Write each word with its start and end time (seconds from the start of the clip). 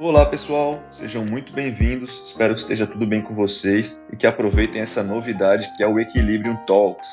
Olá 0.00 0.24
pessoal, 0.24 0.80
sejam 0.92 1.24
muito 1.26 1.52
bem-vindos. 1.52 2.20
Espero 2.22 2.54
que 2.54 2.60
esteja 2.60 2.86
tudo 2.86 3.04
bem 3.04 3.20
com 3.20 3.34
vocês 3.34 4.06
e 4.12 4.16
que 4.16 4.28
aproveitem 4.28 4.80
essa 4.80 5.02
novidade 5.02 5.68
que 5.76 5.82
é 5.82 5.88
o 5.88 5.98
Equilibrium 5.98 6.54
Talks. 6.68 7.08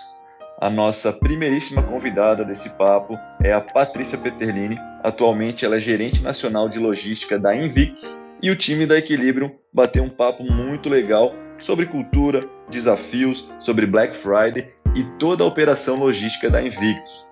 A 0.61 0.69
nossa 0.69 1.11
primeiríssima 1.11 1.81
convidada 1.81 2.45
desse 2.45 2.69
papo 2.77 3.17
é 3.41 3.51
a 3.51 3.59
Patrícia 3.59 4.19
Peterlini. 4.19 4.77
Atualmente 5.01 5.65
ela 5.65 5.77
é 5.77 5.79
gerente 5.79 6.21
nacional 6.21 6.69
de 6.69 6.77
logística 6.77 7.39
da 7.39 7.55
Invictus 7.55 8.15
e 8.39 8.51
o 8.51 8.55
time 8.55 8.85
da 8.85 8.99
Equilibrium 8.99 9.49
bateu 9.73 10.03
um 10.03 10.09
papo 10.09 10.43
muito 10.43 10.87
legal 10.87 11.33
sobre 11.57 11.87
cultura, 11.87 12.41
desafios, 12.69 13.51
sobre 13.57 13.87
Black 13.87 14.15
Friday 14.15 14.71
e 14.93 15.03
toda 15.17 15.43
a 15.43 15.47
operação 15.47 15.95
logística 15.95 16.51
da 16.51 16.61
Invictus. 16.61 17.27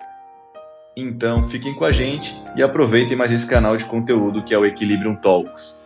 Então, 0.96 1.42
fiquem 1.42 1.74
com 1.74 1.84
a 1.84 1.90
gente 1.90 2.32
e 2.56 2.62
aproveitem 2.62 3.16
mais 3.16 3.32
esse 3.32 3.48
canal 3.48 3.76
de 3.76 3.84
conteúdo 3.84 4.44
que 4.44 4.54
é 4.54 4.58
o 4.58 4.64
Equilibrium 4.64 5.16
Talks. 5.16 5.82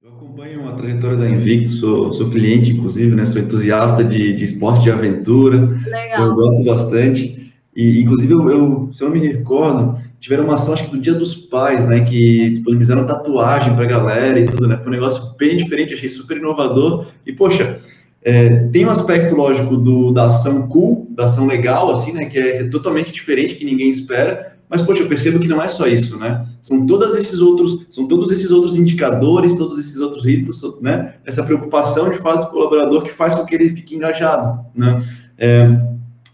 Eu 0.00 0.10
acompanho 0.10 0.68
a 0.68 0.72
trajetória 0.72 1.16
da 1.16 1.28
Invictus, 1.28 1.80
sou, 1.80 2.12
sou 2.12 2.30
cliente, 2.30 2.70
inclusive, 2.70 3.16
né? 3.16 3.24
Sou 3.24 3.42
entusiasta 3.42 4.04
de, 4.04 4.34
de 4.34 4.44
esporte 4.44 4.84
de 4.84 4.90
aventura. 4.90 5.58
Legal. 5.84 6.28
Eu 6.28 6.34
gosto 6.36 6.64
bastante. 6.64 7.52
E, 7.74 8.00
inclusive, 8.00 8.32
eu, 8.32 8.48
eu, 8.48 8.90
se 8.92 9.02
eu 9.02 9.08
não 9.08 9.16
me 9.16 9.26
recordo, 9.26 10.00
tiveram 10.20 10.44
uma 10.44 10.54
ação, 10.54 10.74
acho 10.74 10.84
que 10.84 10.90
do 10.90 11.00
Dia 11.00 11.14
dos 11.14 11.34
Pais, 11.34 11.84
né? 11.86 12.04
Que 12.04 12.48
disponibilizaram 12.50 13.04
tatuagem 13.04 13.74
pra 13.74 13.84
galera 13.84 14.38
e 14.38 14.44
tudo, 14.44 14.68
né? 14.68 14.76
Foi 14.76 14.86
um 14.86 14.90
negócio 14.90 15.36
bem 15.36 15.56
diferente, 15.56 15.92
achei 15.92 16.08
super 16.08 16.36
inovador. 16.36 17.08
E, 17.26 17.32
poxa, 17.32 17.80
é, 18.28 18.68
tem 18.70 18.84
um 18.84 18.90
aspecto 18.90 19.34
lógico 19.34 19.74
do, 19.74 20.12
da 20.12 20.26
ação 20.26 20.68
cool, 20.68 21.06
da 21.08 21.24
ação 21.24 21.46
legal, 21.46 21.90
assim, 21.90 22.12
né? 22.12 22.26
Que 22.26 22.38
é 22.38 22.64
totalmente 22.68 23.10
diferente, 23.10 23.54
que 23.54 23.64
ninguém 23.64 23.88
espera. 23.88 24.58
Mas, 24.68 24.82
poxa, 24.82 25.02
eu 25.02 25.08
percebo 25.08 25.38
que 25.38 25.48
não 25.48 25.62
é 25.62 25.66
só 25.66 25.86
isso, 25.86 26.18
né? 26.18 26.46
São 26.60 26.84
todos 26.84 27.16
esses 27.16 27.40
outros, 27.40 27.86
são 27.88 28.06
todos 28.06 28.30
esses 28.30 28.50
outros 28.50 28.76
indicadores, 28.76 29.54
todos 29.54 29.78
esses 29.78 29.98
outros 29.98 30.26
ritos, 30.26 30.60
né? 30.82 31.14
Essa 31.24 31.42
preocupação 31.42 32.10
de 32.10 32.18
fase 32.18 32.44
do 32.44 32.50
colaborador 32.50 33.02
que 33.02 33.10
faz 33.10 33.34
com 33.34 33.46
que 33.46 33.54
ele 33.54 33.70
fique 33.70 33.96
engajado, 33.96 34.60
né? 34.74 35.02
É, 35.38 35.80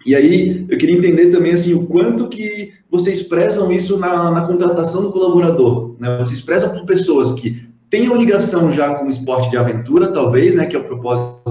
e 0.05 0.17
aí, 0.17 0.67
eu 0.69 0.77
queria 0.77 0.97
entender 0.97 1.31
também, 1.31 1.53
assim, 1.53 1.75
o 1.75 1.87
quanto 1.87 2.27
que 2.27 2.73
vocês 2.91 3.23
prezam 3.23 3.71
isso 3.71 3.99
na, 3.99 4.33
na 4.33 4.41
contratação 4.41 5.01
do 5.01 5.13
colaborador, 5.13 5.95
né? 6.01 6.19
Vocês 6.19 6.41
prezam 6.41 6.71
por 6.71 6.85
pessoas 6.87 7.31
que 7.35 7.69
tenham 7.89 8.17
ligação 8.17 8.73
já 8.73 8.95
com 8.95 9.07
o 9.07 9.09
esporte 9.09 9.49
de 9.49 9.57
aventura, 9.57 10.09
talvez, 10.09 10.57
né? 10.57 10.67
Que 10.67 10.75
é 10.75 10.79
o 10.81 10.85
propósito 10.85 11.44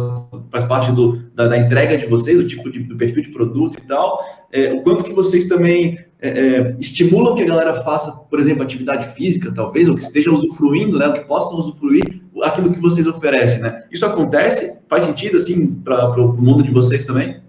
faz 0.54 0.64
parte 0.66 0.92
do, 0.92 1.18
da, 1.34 1.48
da, 1.48 1.58
entrega 1.58 1.98
de 1.98 2.06
vocês, 2.06 2.38
do 2.38 2.48
tipo 2.48 2.70
de 2.72 2.84
do 2.84 2.96
perfil 2.96 3.24
de 3.24 3.30
produto 3.30 3.80
e 3.80 3.88
tal, 3.88 4.24
é, 4.52 4.72
o 4.72 4.84
quanto 4.84 5.04
que 5.04 5.12
vocês 5.12 5.48
também 5.48 5.98
é, 6.22 6.30
é, 6.30 6.76
estimulam 6.80 7.34
que 7.34 7.42
a 7.42 7.48
galera 7.48 7.82
faça, 7.82 8.12
por 8.12 8.40
exemplo, 8.40 8.62
atividade 8.62 9.16
física, 9.16 9.52
talvez, 9.52 9.90
ou 9.90 9.96
que 9.96 10.04
estejam 10.04 10.32
usufruindo, 10.32 11.00
né, 11.00 11.08
ou 11.08 11.14
que 11.14 11.22
possam 11.22 11.58
usufruir 11.58 12.22
aquilo 12.44 12.72
que 12.72 12.80
vocês 12.80 13.08
oferecem, 13.08 13.62
né? 13.62 13.84
Isso 13.92 14.06
acontece? 14.06 14.80
Faz 14.88 15.06
sentido, 15.06 15.38
assim, 15.38 15.74
para 15.74 16.22
o 16.22 16.40
mundo 16.40 16.62
de 16.62 16.72
vocês 16.72 17.04
também? 17.04 17.42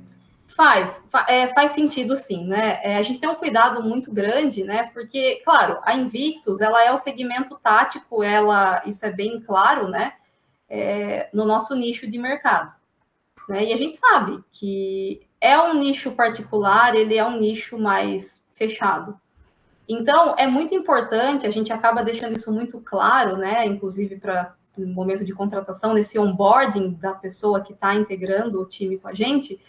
Faz, 0.46 1.02
é, 1.28 1.48
faz 1.48 1.72
sentido 1.72 2.16
sim, 2.16 2.46
né? 2.46 2.78
É, 2.82 2.96
a 2.96 3.02
gente 3.02 3.20
tem 3.20 3.28
um 3.28 3.34
cuidado 3.34 3.82
muito 3.82 4.10
grande, 4.10 4.64
né? 4.64 4.88
Porque, 4.94 5.42
claro, 5.44 5.78
a 5.82 5.94
Invictus, 5.94 6.60
ela 6.62 6.82
é 6.82 6.90
o 6.90 6.96
segmento 6.96 7.58
tático, 7.62 8.22
ela, 8.22 8.82
isso 8.86 9.04
é 9.04 9.12
bem 9.12 9.40
claro, 9.40 9.88
né? 9.88 10.14
É, 10.70 11.28
no 11.34 11.44
nosso 11.44 11.74
nicho 11.74 12.10
de 12.10 12.18
mercado. 12.18 12.72
Né? 13.48 13.66
E 13.66 13.72
a 13.72 13.76
gente 13.76 13.96
sabe 13.96 14.42
que 14.52 15.26
é 15.40 15.58
um 15.58 15.74
nicho 15.74 16.12
particular, 16.12 16.94
ele 16.94 17.16
é 17.16 17.24
um 17.24 17.38
nicho 17.38 17.78
mais 17.78 18.42
fechado. 18.54 19.18
Então, 19.88 20.34
é 20.38 20.46
muito 20.46 20.74
importante, 20.74 21.46
a 21.46 21.50
gente 21.50 21.72
acaba 21.72 22.02
deixando 22.02 22.36
isso 22.36 22.50
muito 22.50 22.80
claro, 22.80 23.36
né? 23.36 23.66
Inclusive 23.66 24.16
para 24.16 24.54
no 24.76 24.88
momento 24.88 25.24
de 25.24 25.32
contratação, 25.32 25.94
nesse 25.94 26.18
onboarding 26.18 26.94
da 26.94 27.12
pessoa 27.12 27.60
que 27.60 27.72
está 27.72 27.94
integrando 27.94 28.60
o 28.60 28.66
time 28.66 28.98
com 28.98 29.08
a 29.08 29.14
gente, 29.14 29.60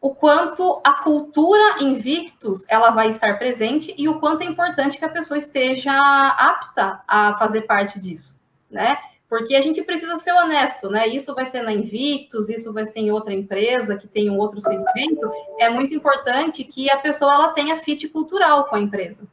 o 0.00 0.14
quanto 0.14 0.80
a 0.84 0.94
cultura 0.94 1.82
Invictus 1.82 2.64
ela 2.68 2.90
vai 2.90 3.08
estar 3.08 3.38
presente 3.38 3.94
e 3.98 4.08
o 4.08 4.18
quanto 4.20 4.42
é 4.42 4.46
importante 4.46 4.96
que 4.96 5.04
a 5.04 5.08
pessoa 5.08 5.36
esteja 5.36 5.92
apta 5.92 7.02
a 7.06 7.36
fazer 7.36 7.62
parte 7.62 7.98
disso, 7.98 8.40
né? 8.70 8.96
Porque 9.28 9.54
a 9.54 9.60
gente 9.60 9.82
precisa 9.82 10.16
ser 10.16 10.32
honesto, 10.32 10.88
né? 10.88 11.06
Isso 11.06 11.34
vai 11.34 11.44
ser 11.44 11.62
na 11.62 11.72
Invictus, 11.72 12.48
isso 12.48 12.72
vai 12.72 12.86
ser 12.86 13.00
em 13.00 13.10
outra 13.10 13.34
empresa 13.34 13.96
que 13.96 14.08
tem 14.08 14.30
um 14.30 14.38
outro 14.38 14.58
segmento. 14.58 15.30
É 15.60 15.68
muito 15.68 15.94
importante 15.94 16.64
que 16.64 16.90
a 16.90 16.96
pessoa 16.96 17.34
ela 17.34 17.48
tenha 17.48 17.76
fit 17.76 18.08
cultural 18.08 18.64
com 18.64 18.76
a 18.76 18.80
empresa, 18.80 19.24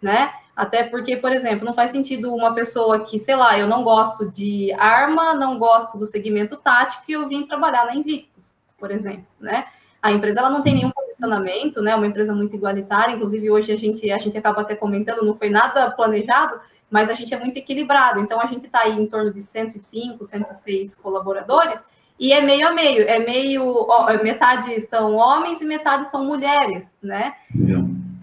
né? 0.00 0.30
Até 0.54 0.84
porque, 0.84 1.16
por 1.16 1.32
exemplo, 1.32 1.64
não 1.64 1.72
faz 1.72 1.90
sentido 1.90 2.34
uma 2.34 2.52
pessoa 2.54 3.00
que, 3.00 3.18
sei 3.18 3.34
lá, 3.34 3.58
eu 3.58 3.66
não 3.66 3.82
gosto 3.82 4.30
de 4.30 4.70
arma, 4.74 5.32
não 5.34 5.58
gosto 5.58 5.96
do 5.96 6.04
segmento 6.04 6.58
tático 6.58 7.02
e 7.08 7.12
eu 7.12 7.26
vim 7.26 7.46
trabalhar 7.46 7.86
na 7.86 7.94
Invictus, 7.94 8.54
por 8.78 8.90
exemplo, 8.90 9.24
né? 9.40 9.64
A 10.02 10.12
empresa 10.12 10.40
ela 10.40 10.50
não 10.50 10.62
tem 10.62 10.74
nenhum 10.74 10.90
posicionamento, 10.90 11.80
né? 11.80 11.94
Uma 11.94 12.06
empresa 12.06 12.34
muito 12.34 12.54
igualitária, 12.54 13.14
inclusive 13.14 13.50
hoje 13.50 13.72
a 13.72 13.76
gente 13.78 14.10
a 14.10 14.18
gente 14.18 14.36
acaba 14.36 14.60
até 14.60 14.74
comentando, 14.74 15.24
não 15.24 15.34
foi 15.34 15.48
nada 15.48 15.90
planejado, 15.92 16.60
mas 16.90 17.08
a 17.08 17.14
gente 17.14 17.32
é 17.32 17.38
muito 17.38 17.56
equilibrado. 17.56 18.20
Então, 18.20 18.40
a 18.40 18.46
gente 18.46 18.66
está 18.66 18.80
aí 18.80 18.98
em 18.98 19.06
torno 19.06 19.32
de 19.32 19.40
105, 19.40 20.24
106 20.24 20.94
colaboradores, 20.96 21.84
e 22.18 22.32
é 22.32 22.42
meio 22.42 22.68
a 22.68 22.72
meio, 22.72 23.08
é 23.08 23.18
meio, 23.18 23.86
ó, 23.88 24.12
metade 24.22 24.78
são 24.82 25.14
homens 25.14 25.62
e 25.62 25.64
metade 25.64 26.06
são 26.10 26.22
mulheres, 26.22 26.94
né? 27.02 27.34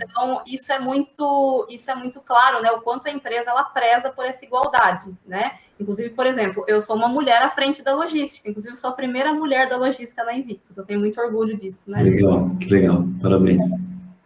Então, 0.04 0.44
isso 0.46 0.72
é 0.72 0.78
muito, 0.78 1.66
isso 1.68 1.90
é 1.90 1.96
muito 1.96 2.20
claro, 2.22 2.62
né? 2.62 2.72
O 2.72 2.82
quanto 2.82 3.08
a 3.08 3.12
empresa 3.12 3.50
ela 3.50 3.64
preza 3.64 4.12
por 4.12 4.24
essa 4.24 4.46
igualdade, 4.46 5.12
né? 5.26 5.54
Inclusive, 5.80 6.12
por 6.12 6.28
exemplo, 6.28 6.64
eu 6.68 6.80
sou 6.80 6.96
uma 6.96 7.08
mulher 7.08 7.42
à 7.42 7.50
frente 7.50 7.82
da 7.82 7.96
logística, 7.96 8.48
inclusive 8.48 8.76
eu 8.76 8.78
sou 8.78 8.92
a 8.92 8.94
primeira 8.94 9.34
mulher 9.34 9.68
da 9.68 9.78
logística 9.78 10.24
na 10.24 10.36
Invictus, 10.36 10.78
eu 10.78 10.86
tenho 10.86 11.00
muito 11.00 11.20
orgulho 11.20 11.58
disso, 11.58 11.90
né? 11.90 12.04
Que 12.04 12.10
legal, 12.12 12.50
que 12.60 12.70
legal, 12.70 13.04
parabéns. 13.20 13.64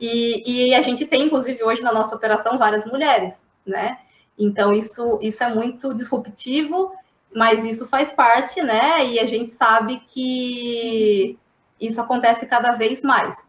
E, 0.02 0.70
e 0.70 0.74
a 0.74 0.82
gente 0.82 1.06
tem, 1.06 1.28
inclusive, 1.28 1.64
hoje 1.64 1.82
na 1.82 1.94
nossa 1.94 2.14
operação, 2.14 2.58
várias 2.58 2.86
mulheres, 2.86 3.48
né? 3.66 4.00
Então, 4.42 4.74
isso, 4.74 5.20
isso 5.22 5.44
é 5.44 5.54
muito 5.54 5.94
disruptivo, 5.94 6.92
mas 7.34 7.64
isso 7.64 7.86
faz 7.86 8.12
parte, 8.12 8.62
né? 8.62 9.06
E 9.06 9.20
a 9.20 9.26
gente 9.28 9.52
sabe 9.52 10.02
que 10.08 11.38
isso 11.80 12.02
acontece 12.02 12.48
cada 12.48 12.72
vez 12.72 13.04
mais. 13.04 13.48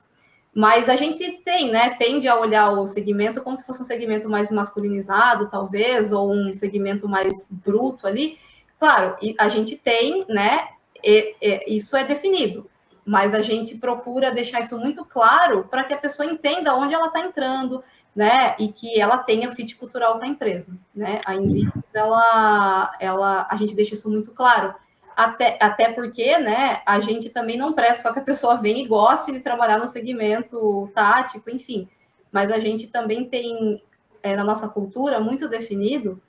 Mas 0.55 0.91
a 0.91 0.97
gente 0.97 1.41
tem, 1.43 1.71
né? 1.71 1.97
Tende 1.97 2.29
a 2.29 2.39
olhar 2.39 2.71
o 2.71 2.87
segmento 2.87 3.41
como 3.41 3.57
se 3.57 3.65
fosse 3.65 3.81
um 3.81 3.87
segmento 3.87 4.29
mais 4.29 4.51
masculinizado, 4.51 5.49
talvez, 5.49 6.13
ou 6.13 6.31
um 6.31 6.53
segmento 6.53 7.09
mais 7.09 7.49
bruto 7.51 8.07
ali. 8.07 8.39
Claro, 8.79 9.17
a 9.39 9.49
gente 9.49 9.77
tem, 9.77 10.27
né? 10.29 10.69
E, 11.03 11.35
e, 11.41 11.77
isso 11.77 11.97
é 11.97 12.05
definido, 12.05 12.69
mas 13.05 13.33
a 13.33 13.41
gente 13.41 13.77
procura 13.77 14.31
deixar 14.31 14.61
isso 14.61 14.79
muito 14.79 15.05
claro 15.07 15.67
para 15.71 15.85
que 15.85 15.95
a 15.95 15.99
pessoa 15.99 16.31
entenda 16.31 16.77
onde 16.77 16.93
ela 16.93 17.07
está 17.07 17.21
entrando, 17.21 17.83
né, 18.15 18.55
e 18.59 18.69
que 18.69 19.01
ela 19.01 19.19
tenha 19.19 19.53
fit 19.53 19.75
cultural 19.77 20.19
para 20.19 20.27
a 20.27 20.31
empresa, 20.31 20.77
né? 20.95 21.21
A 21.25 21.35
Invictus, 21.35 21.95
ela, 21.95 22.93
ela, 23.01 23.47
a 23.51 23.57
gente 23.57 23.75
deixa 23.75 23.95
isso 23.95 24.11
muito 24.11 24.33
claro, 24.33 24.75
até, 25.17 25.59
até 25.61 25.91
porque, 25.93 26.39
né, 26.39 26.83
a 26.85 27.01
gente 27.01 27.31
também 27.31 27.57
não 27.57 27.73
presta 27.73 28.03
só 28.03 28.13
que 28.13 28.19
a 28.19 28.25
pessoa 28.25 28.57
venha 28.57 28.83
e 28.83 28.87
goste 28.87 29.33
de 29.33 29.41
trabalhar 29.41 29.79
no 29.79 29.89
segmento 29.89 30.91
tático, 30.95 31.51
enfim, 31.51 31.89
mas 32.31 32.51
a 32.51 32.59
gente 32.59 32.87
também 32.87 33.25
tem 33.25 33.83
é, 34.23 34.37
na 34.37 34.45
nossa 34.45 34.69
cultura 34.69 35.19
muito 35.19 35.49
definido 35.49 36.21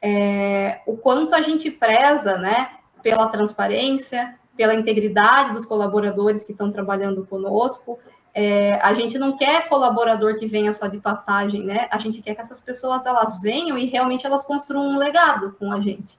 é, 0.00 0.80
o 0.86 0.96
quanto 0.96 1.34
a 1.34 1.40
gente 1.40 1.70
preza, 1.70 2.36
né, 2.36 2.70
pela 3.02 3.26
transparência, 3.26 4.38
pela 4.56 4.74
integridade 4.74 5.52
dos 5.52 5.64
colaboradores 5.64 6.44
que 6.44 6.52
estão 6.52 6.70
trabalhando 6.70 7.26
conosco, 7.26 7.98
é, 8.34 8.74
a 8.82 8.92
gente 8.92 9.16
não 9.16 9.36
quer 9.36 9.68
colaborador 9.68 10.36
que 10.36 10.46
venha 10.46 10.72
só 10.72 10.88
de 10.88 10.98
passagem, 10.98 11.62
né? 11.62 11.86
A 11.88 11.98
gente 11.98 12.20
quer 12.20 12.34
que 12.34 12.40
essas 12.40 12.60
pessoas 12.60 13.06
elas 13.06 13.40
venham 13.40 13.78
e 13.78 13.84
realmente 13.84 14.26
elas 14.26 14.44
construam 14.44 14.90
um 14.90 14.98
legado 14.98 15.54
com 15.56 15.70
a 15.70 15.80
gente, 15.80 16.18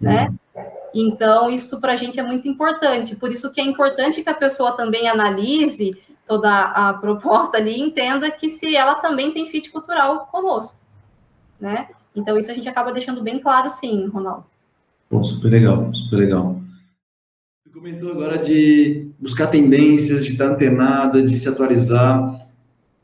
né? 0.00 0.34
Então 0.92 1.48
isso 1.48 1.80
para 1.80 1.92
a 1.92 1.96
gente 1.96 2.18
é 2.18 2.24
muito 2.24 2.48
importante. 2.48 3.14
Por 3.14 3.30
isso 3.30 3.52
que 3.52 3.60
é 3.60 3.64
importante 3.64 4.22
que 4.22 4.28
a 4.28 4.34
pessoa 4.34 4.72
também 4.72 5.08
analise 5.08 5.96
toda 6.26 6.50
a 6.50 6.92
proposta 6.94 7.56
ali 7.58 7.76
e 7.76 7.80
entenda 7.80 8.30
que 8.32 8.48
se 8.48 8.74
ela 8.74 8.96
também 8.96 9.30
tem 9.30 9.48
fit 9.48 9.70
cultural 9.70 10.26
conosco, 10.32 10.76
né? 11.60 11.88
Então 12.16 12.36
isso 12.36 12.50
a 12.50 12.54
gente 12.54 12.68
acaba 12.68 12.92
deixando 12.92 13.22
bem 13.22 13.38
claro, 13.38 13.70
sim, 13.70 14.08
Ronaldo. 14.08 14.44
Bom, 15.08 15.22
super 15.22 15.50
legal, 15.50 15.94
super 15.94 16.16
legal 16.16 16.63
comentou 17.74 18.12
agora 18.12 18.38
de 18.38 19.08
buscar 19.18 19.48
tendências, 19.48 20.24
de 20.24 20.32
estar 20.32 20.46
antenada, 20.46 21.20
de 21.20 21.36
se 21.36 21.48
atualizar. 21.48 22.48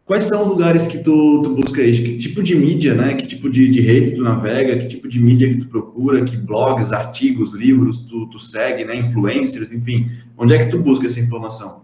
Quais 0.06 0.25
são 0.25 0.43
os 0.43 0.49
lugares 0.49 0.87
que 0.87 1.02
tu, 1.02 1.43
tu 1.43 1.56
busca 1.56 1.82
aí? 1.82 1.93
Que 1.93 2.19
tipo 2.19 2.40
de 2.40 2.55
mídia, 2.55 2.94
né? 2.94 3.14
Que 3.14 3.26
tipo 3.26 3.50
de, 3.50 3.69
de 3.69 3.81
redes 3.81 4.14
tu 4.14 4.22
navega? 4.22 4.78
Que 4.78 4.87
tipo 4.87 5.08
de 5.08 5.20
mídia 5.20 5.49
que 5.49 5.61
tu 5.61 5.69
procura? 5.69 6.25
Que 6.25 6.37
blogs, 6.37 6.93
artigos, 6.93 7.52
livros 7.52 8.00
tu, 8.02 8.28
tu 8.28 8.38
segue, 8.38 8.84
né? 8.84 8.94
Influencers, 8.94 9.72
enfim. 9.72 10.08
Onde 10.38 10.55
é 10.55 10.64
que 10.64 10.70
tu 10.70 10.78
busca 10.78 11.08
essa 11.08 11.19
informação? 11.19 11.82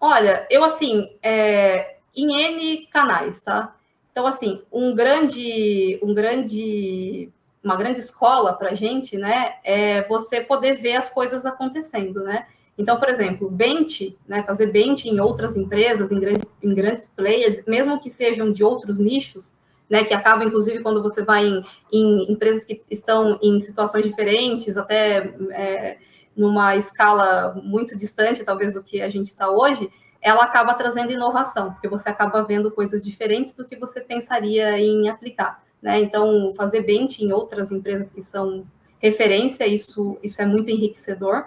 Olha, 0.00 0.44
eu 0.50 0.64
assim, 0.64 1.08
é, 1.22 1.98
em 2.16 2.34
N 2.34 2.86
canais, 2.88 3.40
tá? 3.42 3.76
Então, 4.10 4.26
assim, 4.26 4.60
um 4.72 4.92
grande, 4.92 6.00
um 6.02 6.12
grande, 6.12 7.28
uma 7.64 7.76
grande 7.76 7.98
escola 7.98 8.52
para 8.52 8.72
a 8.72 8.74
gente, 8.74 9.16
né, 9.16 9.54
é 9.64 10.02
você 10.02 10.40
poder 10.40 10.74
ver 10.74 10.96
as 10.96 11.08
coisas 11.08 11.46
acontecendo, 11.46 12.22
né? 12.22 12.46
Então, 12.76 12.98
por 12.98 13.08
exemplo, 13.08 13.48
bench, 13.48 14.18
né, 14.26 14.42
fazer 14.42 14.66
bench 14.66 15.08
em 15.08 15.20
outras 15.20 15.56
empresas, 15.56 16.10
em, 16.10 16.20
grande, 16.20 16.44
em 16.62 16.74
grandes 16.74 17.08
players, 17.16 17.64
mesmo 17.66 17.98
que 18.00 18.10
sejam 18.10 18.52
de 18.52 18.62
outros 18.62 18.98
nichos, 18.98 19.54
né, 19.88 20.04
que 20.04 20.12
acaba, 20.12 20.44
inclusive, 20.44 20.82
quando 20.82 21.02
você 21.02 21.22
vai 21.22 21.46
em, 21.46 21.64
em 21.92 22.32
empresas 22.32 22.64
que 22.64 22.82
estão 22.90 23.38
em 23.40 23.58
situações 23.60 24.04
diferentes, 24.04 24.76
até 24.76 25.34
é, 25.52 25.98
numa 26.36 26.76
escala 26.76 27.54
muito 27.62 27.96
distante, 27.96 28.44
talvez, 28.44 28.72
do 28.72 28.82
que 28.82 29.00
a 29.00 29.08
gente 29.08 29.28
está 29.28 29.48
hoje, 29.48 29.90
ela 30.20 30.42
acaba 30.42 30.74
trazendo 30.74 31.12
inovação, 31.12 31.72
porque 31.72 31.88
você 31.88 32.08
acaba 32.08 32.42
vendo 32.42 32.70
coisas 32.70 33.02
diferentes 33.02 33.54
do 33.54 33.64
que 33.64 33.76
você 33.76 34.00
pensaria 34.00 34.78
em 34.80 35.08
aplicar. 35.08 35.63
Né? 35.84 36.00
Então, 36.00 36.52
fazer 36.56 36.80
bench 36.80 37.22
em 37.22 37.30
outras 37.30 37.70
empresas 37.70 38.10
que 38.10 38.20
são 38.20 38.66
referência, 38.98 39.68
isso, 39.68 40.18
isso 40.24 40.42
é 40.42 40.46
muito 40.46 40.68
enriquecedor 40.68 41.44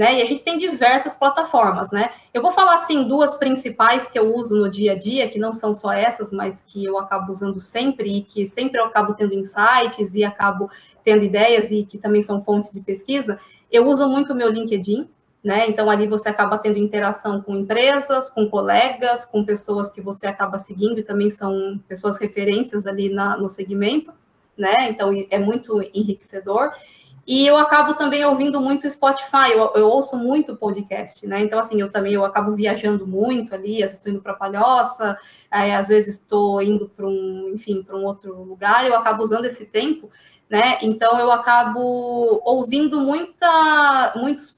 né? 0.00 0.18
E 0.18 0.22
a 0.22 0.24
gente 0.24 0.42
tem 0.42 0.56
diversas 0.56 1.14
plataformas, 1.14 1.90
né? 1.90 2.10
Eu 2.32 2.40
vou 2.40 2.52
falar 2.52 2.76
assim 2.76 3.06
duas 3.06 3.34
principais 3.34 4.08
que 4.08 4.18
eu 4.18 4.34
uso 4.34 4.56
no 4.56 4.70
dia 4.70 4.92
a 4.92 4.98
dia, 4.98 5.28
que 5.28 5.38
não 5.38 5.52
são 5.52 5.74
só 5.74 5.92
essas, 5.92 6.32
mas 6.32 6.62
que 6.62 6.82
eu 6.82 6.98
acabo 6.98 7.30
usando 7.30 7.60
sempre 7.60 8.16
e 8.16 8.22
que 8.22 8.46
sempre 8.46 8.80
eu 8.80 8.86
acabo 8.86 9.12
tendo 9.12 9.34
insights 9.34 10.14
e 10.14 10.24
acabo 10.24 10.70
tendo 11.04 11.22
ideias 11.22 11.70
e 11.70 11.84
que 11.84 11.98
também 11.98 12.22
são 12.22 12.42
fontes 12.42 12.72
de 12.72 12.80
pesquisa. 12.80 13.38
Eu 13.70 13.86
uso 13.88 14.08
muito 14.08 14.32
o 14.32 14.34
meu 14.36 14.48
LinkedIn, 14.48 15.06
né? 15.42 15.68
Então 15.68 15.90
ali 15.90 16.06
você 16.06 16.28
acaba 16.28 16.58
tendo 16.58 16.78
interação 16.78 17.40
com 17.40 17.56
empresas, 17.56 18.28
com 18.28 18.48
colegas, 18.48 19.24
com 19.24 19.44
pessoas 19.44 19.90
que 19.90 20.00
você 20.00 20.26
acaba 20.26 20.58
seguindo 20.58 21.00
e 21.00 21.02
também 21.02 21.30
são 21.30 21.80
pessoas 21.88 22.18
referências 22.18 22.86
ali 22.86 23.08
na, 23.08 23.36
no 23.36 23.48
segmento, 23.48 24.12
né? 24.56 24.90
Então 24.90 25.10
é 25.30 25.38
muito 25.38 25.82
enriquecedor. 25.94 26.72
E 27.30 27.46
eu 27.46 27.56
acabo 27.56 27.94
também 27.94 28.24
ouvindo 28.24 28.60
muito 28.60 28.90
Spotify, 28.90 29.52
eu, 29.52 29.70
eu, 29.76 29.86
ouço 29.86 30.18
muito 30.18 30.56
podcast, 30.56 31.24
né? 31.28 31.40
Então, 31.40 31.60
assim, 31.60 31.80
eu 31.80 31.88
também 31.88 32.12
eu 32.12 32.24
acabo 32.24 32.56
viajando 32.56 33.06
muito 33.06 33.54
ali, 33.54 33.80
vezes 33.80 33.98
estou 33.98 34.10
indo 34.10 34.20
para 34.20 34.34
Palhoça, 34.34 35.16
aí, 35.48 35.70
às 35.70 35.86
vezes 35.86 36.16
estou 36.16 36.60
indo 36.60 36.88
para 36.88 37.06
um, 37.06 37.52
enfim, 37.54 37.84
para 37.84 37.96
um 37.96 38.04
outro 38.04 38.42
lugar, 38.42 38.84
eu 38.84 38.96
acabo 38.96 39.22
usando 39.22 39.44
esse 39.44 39.64
tempo, 39.64 40.10
né? 40.50 40.78
Então, 40.82 41.20
eu 41.20 41.30
acabo 41.30 42.42
ouvindo 42.44 43.00
muita, 43.00 44.12
muitos 44.16 44.52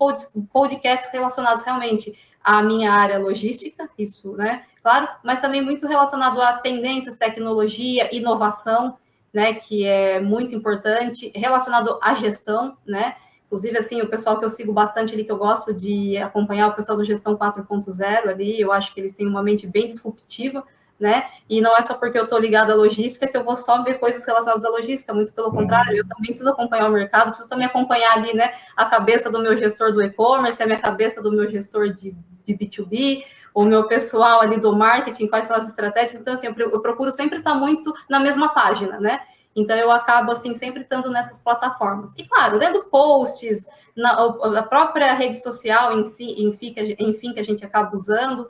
podcasts 0.51 1.13
relacionados 1.13 1.63
realmente 1.63 2.19
à 2.43 2.63
minha 2.63 2.91
área 2.91 3.19
logística, 3.19 3.87
isso, 3.99 4.33
né? 4.33 4.65
Claro, 4.83 5.09
mas 5.23 5.43
também 5.43 5.61
muito 5.61 5.87
relacionado 5.87 6.41
a 6.41 6.55
tendências, 6.55 7.17
tecnologia, 7.17 8.09
inovação, 8.17 8.97
né, 9.33 9.55
que 9.55 9.85
é 9.85 10.21
muito 10.21 10.55
importante, 10.55 11.33
relacionado 11.35 11.99
à 12.03 12.15
gestão, 12.15 12.77
né? 12.87 13.17
Inclusive, 13.47 13.77
assim, 13.77 14.01
o 14.01 14.09
pessoal 14.09 14.39
que 14.39 14.45
eu 14.45 14.49
sigo 14.49 14.73
bastante 14.73 15.13
ali, 15.13 15.25
que 15.25 15.33
eu 15.33 15.37
gosto 15.37 15.75
de 15.75 16.17
acompanhar, 16.17 16.69
o 16.69 16.75
pessoal 16.75 16.97
do 16.97 17.05
Gestão 17.05 17.37
4.0 17.37 18.29
ali, 18.29 18.59
eu 18.59 18.73
acho 18.73 18.95
que 18.95 19.01
eles 19.01 19.13
têm 19.13 19.27
uma 19.27 19.43
mente 19.43 19.67
bem 19.67 19.87
disruptiva, 19.87 20.65
né? 20.99 21.25
E 21.51 21.61
não 21.61 21.77
é 21.77 21.83
só 21.83 21.95
porque 21.95 22.19
eu 22.19 22.25
estou 22.25 22.39
ligada 22.39 22.73
à 22.73 22.77
logística 22.77 23.27
que 23.27 23.37
eu 23.37 23.45
vou 23.45 23.57
só 23.57 23.83
ver 23.83 23.99
coisas 23.99 24.25
relacionadas 24.25 24.65
à 24.65 24.71
logística, 24.71 25.13
muito 25.13 25.33
pelo 25.33 25.51
contrário, 25.51 25.99
eu 25.99 26.09
também 26.09 26.29
preciso 26.29 26.49
acompanhar 26.49 26.89
o 26.89 26.93
mercado, 26.93 27.29
preciso 27.29 27.49
também 27.49 27.67
acompanhar 27.67 28.13
ali, 28.13 28.33
né, 28.33 28.55
a 28.77 28.87
cabeça 28.87 29.29
do 29.29 29.41
meu 29.41 29.57
gestor 29.57 29.93
do 29.93 30.03
e-commerce, 30.03 30.63
a 30.63 30.67
minha 30.67 30.79
cabeça 30.79 31.21
do 31.21 31.31
meu 31.31 31.51
gestor 31.51 31.91
de, 31.91 32.17
de 32.45 32.55
B2B, 32.55 33.25
o 33.55 33.65
meu 33.65 33.87
pessoal 33.87 34.41
ali 34.41 34.59
do 34.59 34.75
marketing, 34.75 35.29
quais 35.29 35.47
são 35.47 35.57
as 35.57 35.69
estratégias. 35.69 36.21
Então, 36.21 36.35
assim, 36.35 36.47
eu, 36.47 36.81
procuro 36.81 37.11
sempre 37.11 37.39
estar 37.39 37.55
muito 37.55 37.93
na 38.09 38.19
mesma 38.19 38.49
página, 38.51 38.99
né? 38.99 39.21
Então, 39.55 39.77
eu 39.77 39.91
acabo, 39.91 40.33
assim, 40.33 40.55
sempre 40.55 40.83
estando 40.83 41.11
nessas 41.11 41.39
plataformas. 41.39 42.13
E, 42.17 42.25
claro, 42.25 42.57
lendo 42.57 42.85
posts, 42.85 43.67
na, 43.95 44.13
a 44.59 44.63
própria 44.63 45.13
rede 45.13 45.37
social 45.43 45.99
em 45.99 46.05
si, 46.05 46.43
enfim, 46.43 46.73
que, 46.73 46.97
enfim, 46.99 47.33
que 47.35 47.41
a 47.41 47.45
gente 47.45 47.65
acaba 47.65 47.95
usando, 47.95 48.49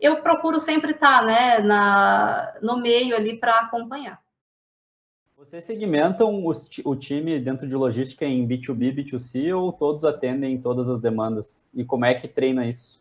eu 0.00 0.22
procuro 0.22 0.58
sempre 0.58 0.92
estar, 0.92 1.24
né, 1.24 1.58
na, 1.58 2.54
no 2.62 2.78
meio 2.78 3.14
ali 3.14 3.36
para 3.36 3.60
acompanhar. 3.60 4.20
Vocês 5.36 5.64
segmentam 5.64 6.44
o, 6.44 6.50
o, 6.84 6.96
time 6.96 7.38
dentro 7.38 7.68
de 7.68 7.76
logística 7.76 8.24
em 8.24 8.46
B2B, 8.46 8.92
B2C 8.92 9.56
ou 9.56 9.72
todos 9.72 10.04
atendem 10.04 10.60
todas 10.60 10.88
as 10.88 10.98
demandas? 10.98 11.64
E 11.72 11.84
como 11.84 12.04
é 12.04 12.12
que 12.12 12.26
treina 12.26 12.66
isso? 12.66 13.00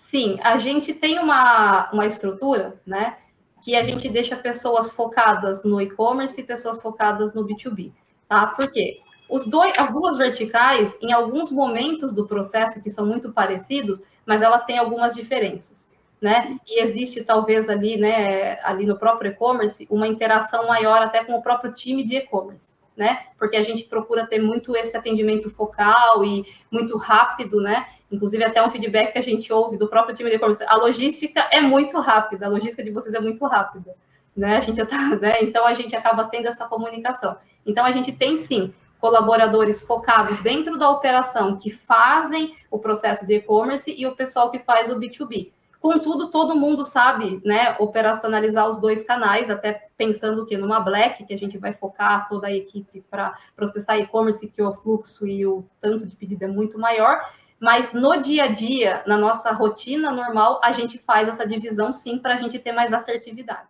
Sim, 0.00 0.38
a 0.42 0.56
gente 0.56 0.94
tem 0.94 1.18
uma, 1.18 1.90
uma 1.92 2.06
estrutura, 2.06 2.80
né? 2.86 3.18
Que 3.62 3.76
a 3.76 3.84
gente 3.84 4.08
deixa 4.08 4.34
pessoas 4.34 4.90
focadas 4.90 5.62
no 5.62 5.78
e-commerce 5.78 6.40
e 6.40 6.42
pessoas 6.42 6.80
focadas 6.80 7.34
no 7.34 7.46
B2B, 7.46 7.92
tá? 8.26 8.46
Por 8.46 8.72
quê? 8.72 9.02
Os 9.28 9.44
dois, 9.44 9.74
as 9.76 9.92
duas 9.92 10.16
verticais, 10.16 10.96
em 11.02 11.12
alguns 11.12 11.50
momentos 11.50 12.14
do 12.14 12.26
processo 12.26 12.82
que 12.82 12.88
são 12.88 13.04
muito 13.04 13.30
parecidos, 13.30 14.02
mas 14.24 14.40
elas 14.40 14.64
têm 14.64 14.78
algumas 14.78 15.14
diferenças, 15.14 15.86
né? 16.18 16.56
E 16.66 16.82
existe 16.82 17.22
talvez 17.22 17.68
ali, 17.68 17.98
né, 17.98 18.58
ali 18.64 18.86
no 18.86 18.98
próprio 18.98 19.30
e-commerce, 19.30 19.86
uma 19.90 20.08
interação 20.08 20.66
maior 20.66 21.02
até 21.02 21.22
com 21.22 21.34
o 21.34 21.42
próprio 21.42 21.74
time 21.74 22.02
de 22.02 22.16
e-commerce, 22.16 22.72
né? 23.00 23.22
Porque 23.38 23.56
a 23.56 23.62
gente 23.62 23.84
procura 23.84 24.26
ter 24.26 24.38
muito 24.38 24.76
esse 24.76 24.94
atendimento 24.94 25.48
focal 25.48 26.22
e 26.22 26.44
muito 26.70 26.98
rápido, 26.98 27.58
né? 27.58 27.86
Inclusive, 28.12 28.44
até 28.44 28.62
um 28.62 28.70
feedback 28.70 29.12
que 29.12 29.18
a 29.18 29.22
gente 29.22 29.50
ouve 29.50 29.78
do 29.78 29.88
próprio 29.88 30.14
time 30.14 30.28
de 30.28 30.36
e-commerce. 30.36 30.62
A 30.64 30.74
logística 30.76 31.48
é 31.50 31.62
muito 31.62 31.98
rápida, 31.98 32.44
a 32.44 32.50
logística 32.50 32.84
de 32.84 32.90
vocês 32.90 33.14
é 33.14 33.18
muito 33.18 33.42
rápida. 33.46 33.96
Né? 34.36 34.58
A 34.58 34.60
gente 34.60 34.84
tá, 34.84 34.98
né? 35.16 35.38
Então, 35.40 35.64
a 35.64 35.72
gente 35.72 35.96
acaba 35.96 36.24
tendo 36.24 36.46
essa 36.46 36.66
comunicação. 36.66 37.38
Então, 37.64 37.86
a 37.86 37.90
gente 37.90 38.12
tem 38.12 38.36
sim 38.36 38.74
colaboradores 39.00 39.80
focados 39.80 40.40
dentro 40.40 40.76
da 40.76 40.90
operação 40.90 41.56
que 41.56 41.70
fazem 41.70 42.54
o 42.70 42.78
processo 42.78 43.24
de 43.24 43.36
e-commerce 43.36 43.90
e 43.96 44.06
o 44.06 44.14
pessoal 44.14 44.50
que 44.50 44.58
faz 44.58 44.90
o 44.90 44.96
B2B. 44.96 45.52
Contudo, 45.80 46.30
todo 46.30 46.54
mundo 46.54 46.84
sabe, 46.84 47.40
né, 47.42 47.74
operacionalizar 47.78 48.68
os 48.68 48.78
dois 48.78 49.02
canais, 49.02 49.48
até 49.48 49.88
pensando 49.96 50.44
que 50.44 50.58
numa 50.58 50.78
Black, 50.78 51.24
que 51.24 51.32
a 51.32 51.38
gente 51.38 51.56
vai 51.56 51.72
focar 51.72 52.28
toda 52.28 52.48
a 52.48 52.52
equipe 52.52 53.02
para 53.10 53.34
processar 53.56 53.98
e-commerce, 53.98 54.46
que 54.46 54.62
o 54.62 54.74
fluxo 54.74 55.26
e 55.26 55.46
o 55.46 55.64
tanto 55.80 56.06
de 56.06 56.14
pedido 56.14 56.44
é 56.44 56.48
muito 56.48 56.78
maior, 56.78 57.18
mas 57.58 57.94
no 57.94 58.14
dia 58.20 58.44
a 58.44 58.48
dia, 58.48 59.02
na 59.06 59.16
nossa 59.16 59.52
rotina 59.52 60.10
normal, 60.10 60.60
a 60.62 60.70
gente 60.72 60.98
faz 60.98 61.28
essa 61.28 61.46
divisão 61.46 61.94
sim 61.94 62.18
para 62.18 62.34
a 62.34 62.36
gente 62.36 62.58
ter 62.58 62.72
mais 62.72 62.92
assertividade. 62.92 63.68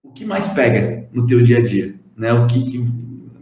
O 0.00 0.12
que 0.12 0.24
mais 0.24 0.46
pega 0.46 1.08
no 1.12 1.26
teu 1.26 1.42
dia 1.42 1.58
a 1.58 1.62
dia? 1.62 1.94
Né? 2.16 2.32
O 2.32 2.46
que, 2.46 2.64
que 2.70 2.78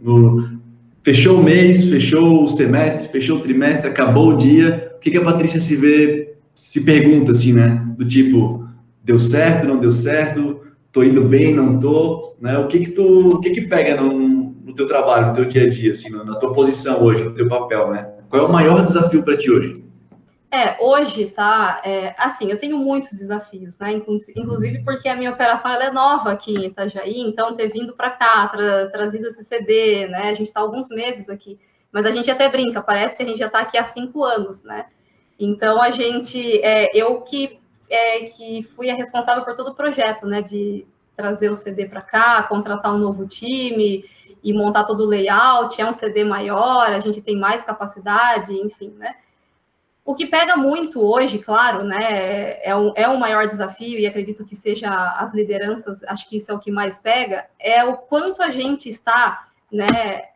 no, 0.01 0.59
fechou 1.03 1.39
o 1.39 1.43
mês, 1.43 1.87
fechou 1.87 2.43
o 2.43 2.47
semestre, 2.47 3.09
fechou 3.09 3.37
o 3.37 3.41
trimestre, 3.41 3.89
acabou 3.89 4.29
o 4.29 4.37
dia. 4.37 4.93
O 4.95 4.99
que, 4.99 5.11
que 5.11 5.17
a 5.17 5.23
Patrícia 5.23 5.59
se 5.59 5.75
vê, 5.75 6.32
se 6.53 6.83
pergunta 6.83 7.31
assim, 7.31 7.53
né? 7.53 7.83
Do 7.97 8.07
tipo, 8.07 8.67
deu 9.03 9.19
certo, 9.19 9.67
não 9.67 9.79
deu 9.79 9.91
certo, 9.91 10.61
tô 10.91 11.03
indo 11.03 11.23
bem, 11.23 11.53
não 11.53 11.79
tô, 11.79 12.35
né? 12.39 12.57
O 12.57 12.67
que 12.67 12.79
que 12.79 12.91
tu, 12.91 13.35
o 13.35 13.39
que 13.39 13.51
que 13.51 13.61
pega 13.61 13.99
no, 13.99 14.53
no 14.63 14.75
teu 14.75 14.87
trabalho, 14.87 15.27
no 15.27 15.33
teu 15.33 15.45
dia 15.45 15.63
a 15.63 15.69
dia, 15.69 15.91
assim, 15.91 16.09
na 16.09 16.35
tua 16.35 16.53
posição 16.53 17.03
hoje, 17.03 17.23
no 17.23 17.33
teu 17.33 17.47
papel, 17.47 17.91
né? 17.91 18.09
Qual 18.29 18.43
é 18.43 18.45
o 18.45 18.51
maior 18.51 18.83
desafio 18.83 19.23
para 19.23 19.37
ti 19.37 19.51
hoje? 19.51 19.83
É, 20.53 20.77
hoje, 20.79 21.31
tá, 21.31 21.81
é, 21.83 22.13
assim, 22.15 22.51
eu 22.51 22.59
tenho 22.59 22.77
muitos 22.77 23.09
desafios, 23.09 23.75
né, 23.79 23.91
inclusive 23.91 24.83
porque 24.83 25.09
a 25.09 25.15
minha 25.15 25.31
operação, 25.31 25.71
ela 25.71 25.85
é 25.85 25.91
nova 25.91 26.31
aqui 26.31 26.53
em 26.53 26.65
Itajaí, 26.65 27.21
então 27.21 27.55
ter 27.55 27.69
vindo 27.69 27.93
para 27.93 28.11
cá, 28.11 28.47
tra 28.49 28.87
trazido 28.91 29.25
esse 29.25 29.43
CD, 29.43 30.07
né, 30.09 30.29
a 30.29 30.33
gente 30.35 30.43
está 30.43 30.59
alguns 30.59 30.89
meses 30.89 31.27
aqui, 31.27 31.59
mas 31.91 32.05
a 32.05 32.11
gente 32.11 32.29
até 32.29 32.47
brinca, 32.47 32.83
parece 32.83 33.17
que 33.17 33.23
a 33.23 33.25
gente 33.25 33.39
já 33.39 33.47
está 33.47 33.61
aqui 33.61 33.79
há 33.79 33.83
cinco 33.83 34.23
anos, 34.23 34.63
né, 34.63 34.85
então 35.43 35.81
a 35.81 35.91
gente, 35.91 36.61
é, 36.61 36.95
eu 36.95 37.21
que, 37.21 37.59
é, 37.89 38.25
que 38.25 38.63
fui 38.63 38.89
a 38.89 38.95
responsável 38.95 39.43
por 39.43 39.55
todo 39.55 39.71
o 39.71 39.75
projeto, 39.75 40.25
né, 40.25 40.41
de 40.41 40.85
trazer 41.15 41.49
o 41.49 41.55
CD 41.55 41.85
para 41.85 42.01
cá, 42.01 42.43
contratar 42.43 42.93
um 42.93 42.97
novo 42.97 43.27
time, 43.27 44.03
e 44.43 44.53
montar 44.53 44.83
todo 44.83 45.03
o 45.03 45.07
layout, 45.07 45.79
é 45.79 45.85
um 45.85 45.93
CD 45.93 46.25
maior, 46.25 46.91
a 46.91 46.99
gente 46.99 47.21
tem 47.21 47.37
mais 47.37 47.63
capacidade, 47.63 48.53
enfim, 48.53 48.93
né? 48.97 49.15
O 50.03 50.13
que 50.13 50.25
pega 50.25 50.57
muito 50.57 51.01
hoje, 51.01 51.39
claro, 51.39 51.83
né, 51.85 52.57
é 52.61 52.75
um, 52.75 52.91
é 52.93 53.07
um 53.07 53.15
maior 53.15 53.47
desafio, 53.47 53.97
e 53.97 54.05
acredito 54.05 54.43
que 54.43 54.53
seja 54.53 54.89
as 55.17 55.33
lideranças, 55.33 56.03
acho 56.03 56.27
que 56.27 56.35
isso 56.35 56.51
é 56.51 56.53
o 56.53 56.59
que 56.59 56.69
mais 56.69 56.99
pega, 56.99 57.47
é 57.57 57.85
o 57.85 57.95
quanto 57.95 58.43
a 58.43 58.49
gente 58.49 58.89
está, 58.89 59.47
né, 59.71 60.32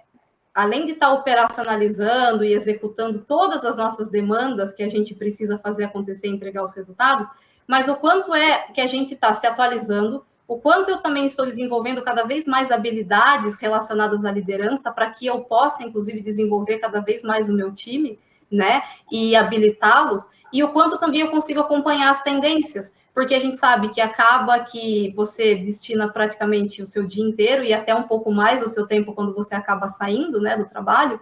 além 0.58 0.88
de 0.88 0.94
estar 0.94 1.14
operacionalizando 1.14 2.44
e 2.44 2.52
executando 2.52 3.20
todas 3.20 3.64
as 3.64 3.78
nossas 3.78 4.10
demandas 4.10 4.74
que 4.74 4.82
a 4.82 4.90
gente 4.90 5.14
precisa 5.14 5.60
fazer 5.60 5.84
acontecer 5.84 6.26
e 6.26 6.32
entregar 6.32 6.64
os 6.64 6.74
resultados, 6.74 7.28
mas 7.68 7.88
o 7.88 7.96
quanto 7.96 8.34
é 8.34 8.64
que 8.74 8.82
a 8.82 8.88
gente 8.88 9.14
está 9.14 9.36
se 9.36 9.46
atualizando, 9.46 10.26
o 10.48 10.58
quanto 10.58 10.90
eu 10.90 10.98
também 10.98 11.28
estou 11.28 11.46
desenvolvendo 11.46 12.02
cada 12.02 12.24
vez 12.24 12.48
mais 12.48 12.72
habilidades 12.72 13.56
relacionadas 13.56 14.26
à 14.26 14.32
liderança 14.32 14.92
para 14.92 15.12
que 15.12 15.28
eu 15.28 15.42
possa, 15.42 15.84
inclusive, 15.84 16.22
desenvolver 16.22 16.80
cada 16.80 17.02
vez 17.02 17.22
mais 17.22 17.48
o 17.48 17.54
meu 17.54 17.72
time, 17.72 18.18
né, 18.52 18.82
e 19.12 19.36
habilitá-los, 19.36 20.28
e 20.52 20.64
o 20.64 20.70
quanto 20.70 20.98
também 20.98 21.22
eu 21.22 21.30
consigo 21.30 21.60
acompanhar 21.60 22.10
as 22.10 22.24
tendências, 22.24 22.92
porque 23.18 23.34
a 23.34 23.40
gente 23.40 23.58
sabe 23.58 23.90
que 23.90 24.00
acaba 24.00 24.60
que 24.60 25.12
você 25.16 25.56
destina 25.56 26.08
praticamente 26.08 26.84
o 26.84 26.86
seu 26.86 27.04
dia 27.04 27.24
inteiro 27.24 27.64
e 27.64 27.74
até 27.74 27.96
um 27.96 28.04
pouco 28.04 28.32
mais 28.32 28.60
do 28.60 28.70
seu 28.70 28.86
tempo 28.86 29.12
quando 29.12 29.34
você 29.34 29.56
acaba 29.56 29.90
saindo, 29.90 30.40
né, 30.40 30.56
do 30.56 30.70
trabalho. 30.70 31.20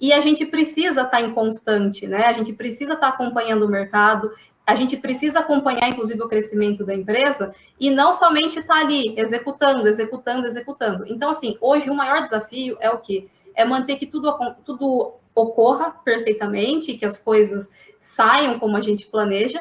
E 0.00 0.10
a 0.10 0.22
gente 0.22 0.46
precisa 0.46 1.02
estar 1.02 1.20
em 1.20 1.34
constante, 1.34 2.06
né? 2.06 2.24
A 2.24 2.32
gente 2.32 2.54
precisa 2.54 2.94
estar 2.94 3.08
acompanhando 3.08 3.66
o 3.66 3.68
mercado, 3.68 4.32
a 4.66 4.74
gente 4.74 4.96
precisa 4.96 5.40
acompanhar, 5.40 5.86
inclusive, 5.90 6.22
o 6.22 6.28
crescimento 6.28 6.82
da 6.82 6.94
empresa 6.94 7.54
e 7.78 7.90
não 7.90 8.14
somente 8.14 8.60
estar 8.60 8.80
ali 8.80 9.12
executando, 9.14 9.86
executando, 9.86 10.46
executando. 10.46 11.04
Então, 11.06 11.28
assim, 11.28 11.58
hoje 11.60 11.90
o 11.90 11.94
maior 11.94 12.22
desafio 12.22 12.78
é 12.80 12.88
o 12.88 12.96
quê? 12.96 13.28
É 13.54 13.66
manter 13.66 13.96
que 13.96 14.06
tudo, 14.06 14.34
tudo 14.64 15.16
ocorra 15.34 15.90
perfeitamente, 15.90 16.94
que 16.94 17.04
as 17.04 17.18
coisas 17.18 17.68
saiam 18.00 18.58
como 18.58 18.78
a 18.78 18.80
gente 18.80 19.04
planeja, 19.04 19.60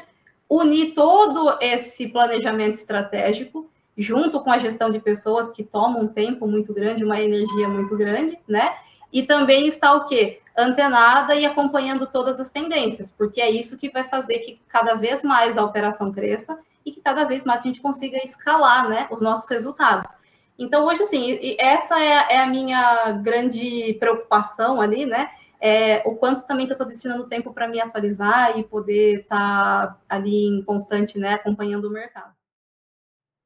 unir 0.56 0.94
todo 0.94 1.58
esse 1.60 2.08
planejamento 2.08 2.76
estratégico 2.76 3.70
junto 3.98 4.40
com 4.40 4.52
a 4.52 4.60
gestão 4.60 4.90
de 4.90 5.00
pessoas 5.00 5.50
que 5.50 5.64
tomam 5.64 6.04
um 6.04 6.08
tempo 6.08 6.48
muito 6.48 6.74
grande, 6.74 7.04
uma 7.04 7.20
energia 7.20 7.68
muito 7.68 7.96
grande, 7.98 8.40
né? 8.48 8.76
E 9.12 9.24
também 9.24 9.68
está 9.68 9.94
o 9.94 10.06
quê? 10.06 10.42
Antenada 10.58 11.36
e 11.36 11.46
acompanhando 11.46 12.06
todas 12.06 12.40
as 12.40 12.50
tendências, 12.52 13.12
porque 13.16 13.42
é 13.42 13.50
isso 13.50 13.78
que 13.78 13.90
vai 13.90 14.04
fazer 14.04 14.40
que 14.40 14.60
cada 14.68 14.94
vez 14.96 15.24
mais 15.24 15.58
a 15.58 15.64
operação 15.64 16.12
cresça 16.12 16.58
e 16.86 16.92
que 16.92 17.02
cada 17.02 17.24
vez 17.24 17.44
mais 17.44 17.62
a 17.62 17.64
gente 17.64 17.82
consiga 17.82 18.18
escalar 18.24 18.90
né, 18.90 19.08
os 19.10 19.22
nossos 19.22 19.50
resultados. 19.50 20.12
Então, 20.58 20.86
hoje, 20.86 21.04
assim, 21.04 21.56
essa 21.58 22.00
é, 22.00 22.36
é 22.36 22.40
a 22.40 22.48
minha 22.48 23.12
grande 23.24 23.96
preocupação 24.00 24.80
ali, 24.80 25.06
né? 25.06 25.30
É, 25.66 26.04
o 26.06 26.16
quanto 26.16 26.46
também 26.46 26.66
que 26.66 26.74
eu 26.74 26.76
estou 26.76 26.86
destinando 26.86 27.24
tempo 27.24 27.54
para 27.54 27.70
me 27.70 27.80
atualizar 27.80 28.60
e 28.60 28.64
poder 28.64 29.22
estar 29.22 29.88
tá 29.88 29.98
ali 30.10 30.46
em 30.46 30.62
constante, 30.62 31.18
né, 31.18 31.36
acompanhando 31.36 31.86
o 31.86 31.90
mercado. 31.90 32.34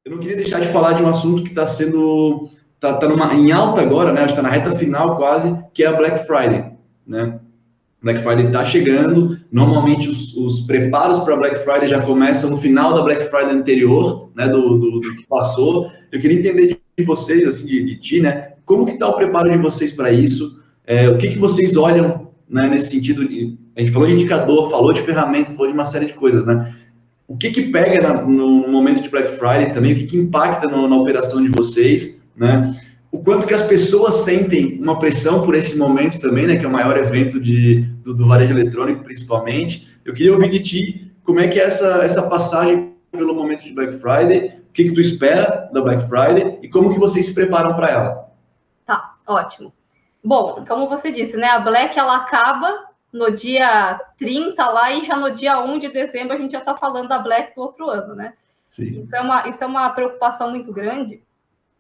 Eu 0.04 0.14
não 0.14 0.20
queria 0.20 0.36
deixar 0.36 0.60
de 0.60 0.70
falar 0.70 0.94
de 0.94 1.04
um 1.04 1.10
assunto 1.10 1.44
que 1.44 1.50
está 1.50 1.68
sendo 1.68 2.50
tá, 2.80 2.94
tá 2.94 3.08
numa, 3.08 3.36
em 3.36 3.52
alta 3.52 3.82
agora, 3.82 4.12
né? 4.12 4.26
Está 4.26 4.42
na 4.42 4.50
reta 4.50 4.76
final 4.76 5.16
quase, 5.16 5.64
que 5.76 5.84
é 5.84 5.88
a 5.88 5.94
Black 5.94 6.26
Friday, 6.26 6.72
né? 7.06 7.40
Black 8.02 8.24
Friday 8.24 8.48
está 8.48 8.64
chegando. 8.64 9.38
Normalmente 9.52 10.10
os, 10.10 10.36
os 10.36 10.62
preparos 10.62 11.20
para 11.20 11.36
Black 11.36 11.58
Friday 11.60 11.88
já 11.88 12.02
começam 12.02 12.50
no 12.50 12.58
final 12.58 12.96
da 12.96 13.04
Black 13.04 13.26
Friday 13.26 13.52
anterior, 13.52 14.32
né? 14.34 14.48
Do, 14.48 14.80
do, 14.80 15.00
do 15.02 15.16
que 15.16 15.28
passou. 15.28 15.92
Eu 16.12 16.20
queria 16.20 16.40
entender 16.40 16.80
de 16.98 17.06
vocês, 17.06 17.46
assim, 17.46 17.66
de, 17.68 17.84
de 17.84 17.96
ti, 17.98 18.22
né? 18.22 18.54
Como 18.66 18.86
que 18.86 18.94
está 18.94 19.08
o 19.08 19.18
preparo 19.18 19.52
de 19.52 19.58
vocês 19.58 19.92
para 19.92 20.12
isso? 20.12 20.58
É, 20.88 21.08
o 21.10 21.18
que, 21.18 21.28
que 21.28 21.38
vocês 21.38 21.78
olham 21.78 22.32
né, 22.50 22.68
nesse 22.68 22.90
sentido? 22.90 23.22
A 23.76 23.80
gente 23.80 23.92
falou 23.92 24.08
de 24.08 24.16
indicador, 24.16 24.72
falou 24.72 24.92
de 24.92 25.02
ferramenta, 25.02 25.52
falou 25.52 25.68
de 25.68 25.74
uma 25.74 25.86
série 25.86 26.08
de 26.08 26.14
coisas, 26.14 26.46
né? 26.46 26.74
O 27.28 27.38
que 27.38 27.52
que 27.52 27.64
pega 27.64 28.02
na, 28.02 28.22
no 28.24 28.68
momento 28.68 29.04
de 29.04 29.10
Black 29.10 29.28
Friday 29.28 29.72
também? 29.72 29.94
O 29.94 29.96
que 29.98 30.08
que 30.08 30.18
impacta 30.18 30.66
no, 30.68 30.88
na 30.88 30.96
operação 30.96 31.44
de 31.44 31.50
vocês? 31.50 32.18
né? 32.38 32.80
O 33.12 33.24
quanto 33.24 33.48
que 33.48 33.54
as 33.54 33.64
pessoas 33.64 34.16
sentem 34.16 34.80
uma 34.80 35.00
pressão 35.00 35.44
por 35.44 35.56
esse 35.56 35.78
momento 35.78 36.20
também, 36.20 36.46
né? 36.46 36.58
Que 36.58 36.66
é 36.66 36.68
o 36.68 36.72
maior 36.72 36.96
evento 36.98 37.40
de, 37.40 37.82
do, 38.04 38.14
do 38.14 38.28
varejo 38.28 38.54
eletrônico, 38.54 39.04
principalmente. 39.04 39.88
Eu 40.06 40.14
queria 40.14 40.32
ouvir 40.32 40.50
de 40.50 40.60
ti 40.60 41.12
como 41.24 41.40
é 41.40 41.48
que 41.48 41.60
é 41.60 41.64
essa, 41.64 42.04
essa 42.04 42.30
passagem 42.30 42.94
pelo 43.12 43.34
momento 43.34 43.64
de 43.64 43.74
Black 43.74 43.94
Friday, 43.94 44.60
o 44.70 44.74
que, 44.74 44.84
que 44.86 44.92
tu 44.92 45.02
espera 45.02 45.70
da 45.74 45.82
Black 45.82 46.08
Friday 46.08 46.60
e 46.62 46.70
como 46.70 46.94
que 46.94 47.00
vocês 47.00 47.26
se 47.26 47.34
preparam 47.34 47.74
para 47.74 47.90
ela. 47.90 48.30
Tá, 48.86 49.16
ótimo. 49.26 49.74
Bom, 50.28 50.66
como 50.68 50.90
você 50.90 51.10
disse, 51.10 51.38
né? 51.38 51.48
A 51.48 51.60
Black 51.60 51.98
ela 51.98 52.18
acaba 52.18 52.88
no 53.14 53.32
dia 53.32 53.98
30 54.18 54.68
lá 54.68 54.92
e 54.92 55.06
já 55.06 55.16
no 55.16 55.32
dia 55.32 55.58
1 55.60 55.80
de 55.80 55.88
dezembro 55.88 56.36
a 56.36 56.38
gente 56.38 56.52
já 56.52 56.60
está 56.60 56.76
falando 56.76 57.08
da 57.08 57.18
Black 57.18 57.56
do 57.56 57.62
outro 57.62 57.90
ano, 57.90 58.14
né? 58.14 58.34
Sim. 58.56 59.02
Isso 59.02 59.16
é 59.16 59.22
uma, 59.22 59.48
isso 59.48 59.64
é 59.64 59.68
uma 59.68 59.90
preocupação 59.92 60.50
muito 60.50 60.74
grande, 60.74 61.24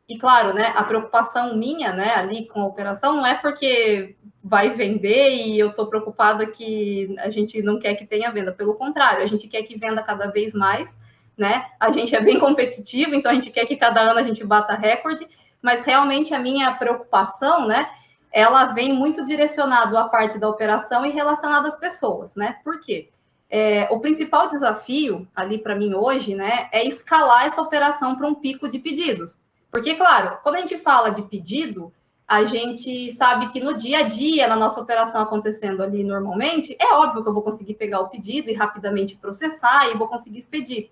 e 0.08 0.18
claro, 0.18 0.54
né, 0.54 0.72
a 0.74 0.84
preocupação 0.86 1.58
minha, 1.58 1.92
né, 1.92 2.16
ali 2.16 2.48
com 2.48 2.62
a 2.62 2.66
operação 2.66 3.18
não 3.18 3.26
é 3.26 3.36
porque 3.36 4.16
vai 4.42 4.70
vender 4.70 5.32
e 5.36 5.60
eu 5.60 5.72
estou 5.72 5.88
preocupada 5.88 6.46
que 6.46 7.14
a 7.20 7.30
gente 7.30 7.62
não 7.62 7.78
quer 7.78 7.96
que 7.96 8.06
tenha 8.06 8.32
venda, 8.32 8.54
pelo 8.54 8.76
contrário, 8.76 9.22
a 9.22 9.26
gente 9.26 9.50
quer 9.50 9.64
que 9.64 9.78
venda 9.78 10.02
cada 10.02 10.28
vez 10.28 10.54
mais, 10.54 10.98
né? 11.38 11.66
A 11.78 11.92
gente 11.92 12.16
é 12.16 12.22
bem 12.22 12.40
competitivo, 12.40 13.14
então 13.14 13.30
a 13.30 13.36
gente 13.36 13.52
quer 13.52 13.66
que 13.66 13.76
cada 13.76 14.00
ano 14.00 14.20
a 14.20 14.24
gente 14.24 14.42
bata 14.46 14.74
recorde, 14.74 15.28
mas 15.62 15.84
realmente 15.84 16.34
a 16.34 16.40
minha 16.40 16.72
preocupação, 16.72 17.68
né, 17.68 17.90
ela 18.38 18.66
vem 18.66 18.94
muito 18.94 19.26
direcionado 19.26 19.98
à 19.98 20.08
parte 20.08 20.38
da 20.38 20.48
operação 20.48 21.04
e 21.04 21.10
relacionada 21.10 21.68
às 21.68 21.76
pessoas, 21.76 22.36
né? 22.36 22.58
Por 22.64 22.80
quê? 22.80 23.10
É, 23.50 23.88
o 23.90 24.00
principal 24.00 24.48
desafio 24.48 25.28
ali 25.36 25.58
para 25.58 25.76
mim 25.76 25.96
hoje, 25.96 26.36
né, 26.36 26.70
é 26.72 26.86
escalar 26.86 27.48
essa 27.48 27.60
operação 27.60 28.16
para 28.16 28.28
um 28.28 28.36
pico 28.36 28.70
de 28.70 28.78
pedidos. 28.78 29.40
Porque, 29.72 29.96
claro, 29.96 30.38
quando 30.44 30.58
a 30.58 30.60
gente 30.60 30.78
fala 30.78 31.10
de 31.10 31.24
pedido, 31.24 31.92
a 32.28 32.44
gente 32.44 33.12
sabe 33.12 33.50
que 33.50 33.60
no 33.60 33.76
dia 33.76 34.00
a 34.00 34.04
dia, 34.04 34.48
na 34.48 34.56
nossa 34.56 34.80
operação 34.80 35.20
acontecendo 35.20 35.82
ali 35.82 36.04
normalmente, 36.04 36.78
é 36.80 36.94
óbvio 36.94 37.24
que 37.24 37.30
eu 37.30 37.34
vou 37.34 37.42
conseguir 37.42 37.74
pegar 37.74 38.02
o 38.02 38.08
pedido 38.08 38.52
e 38.52 38.54
rapidamente 38.54 39.16
processar 39.16 39.90
e 39.90 39.98
vou 39.98 40.08
conseguir 40.08 40.38
expedir. 40.38 40.92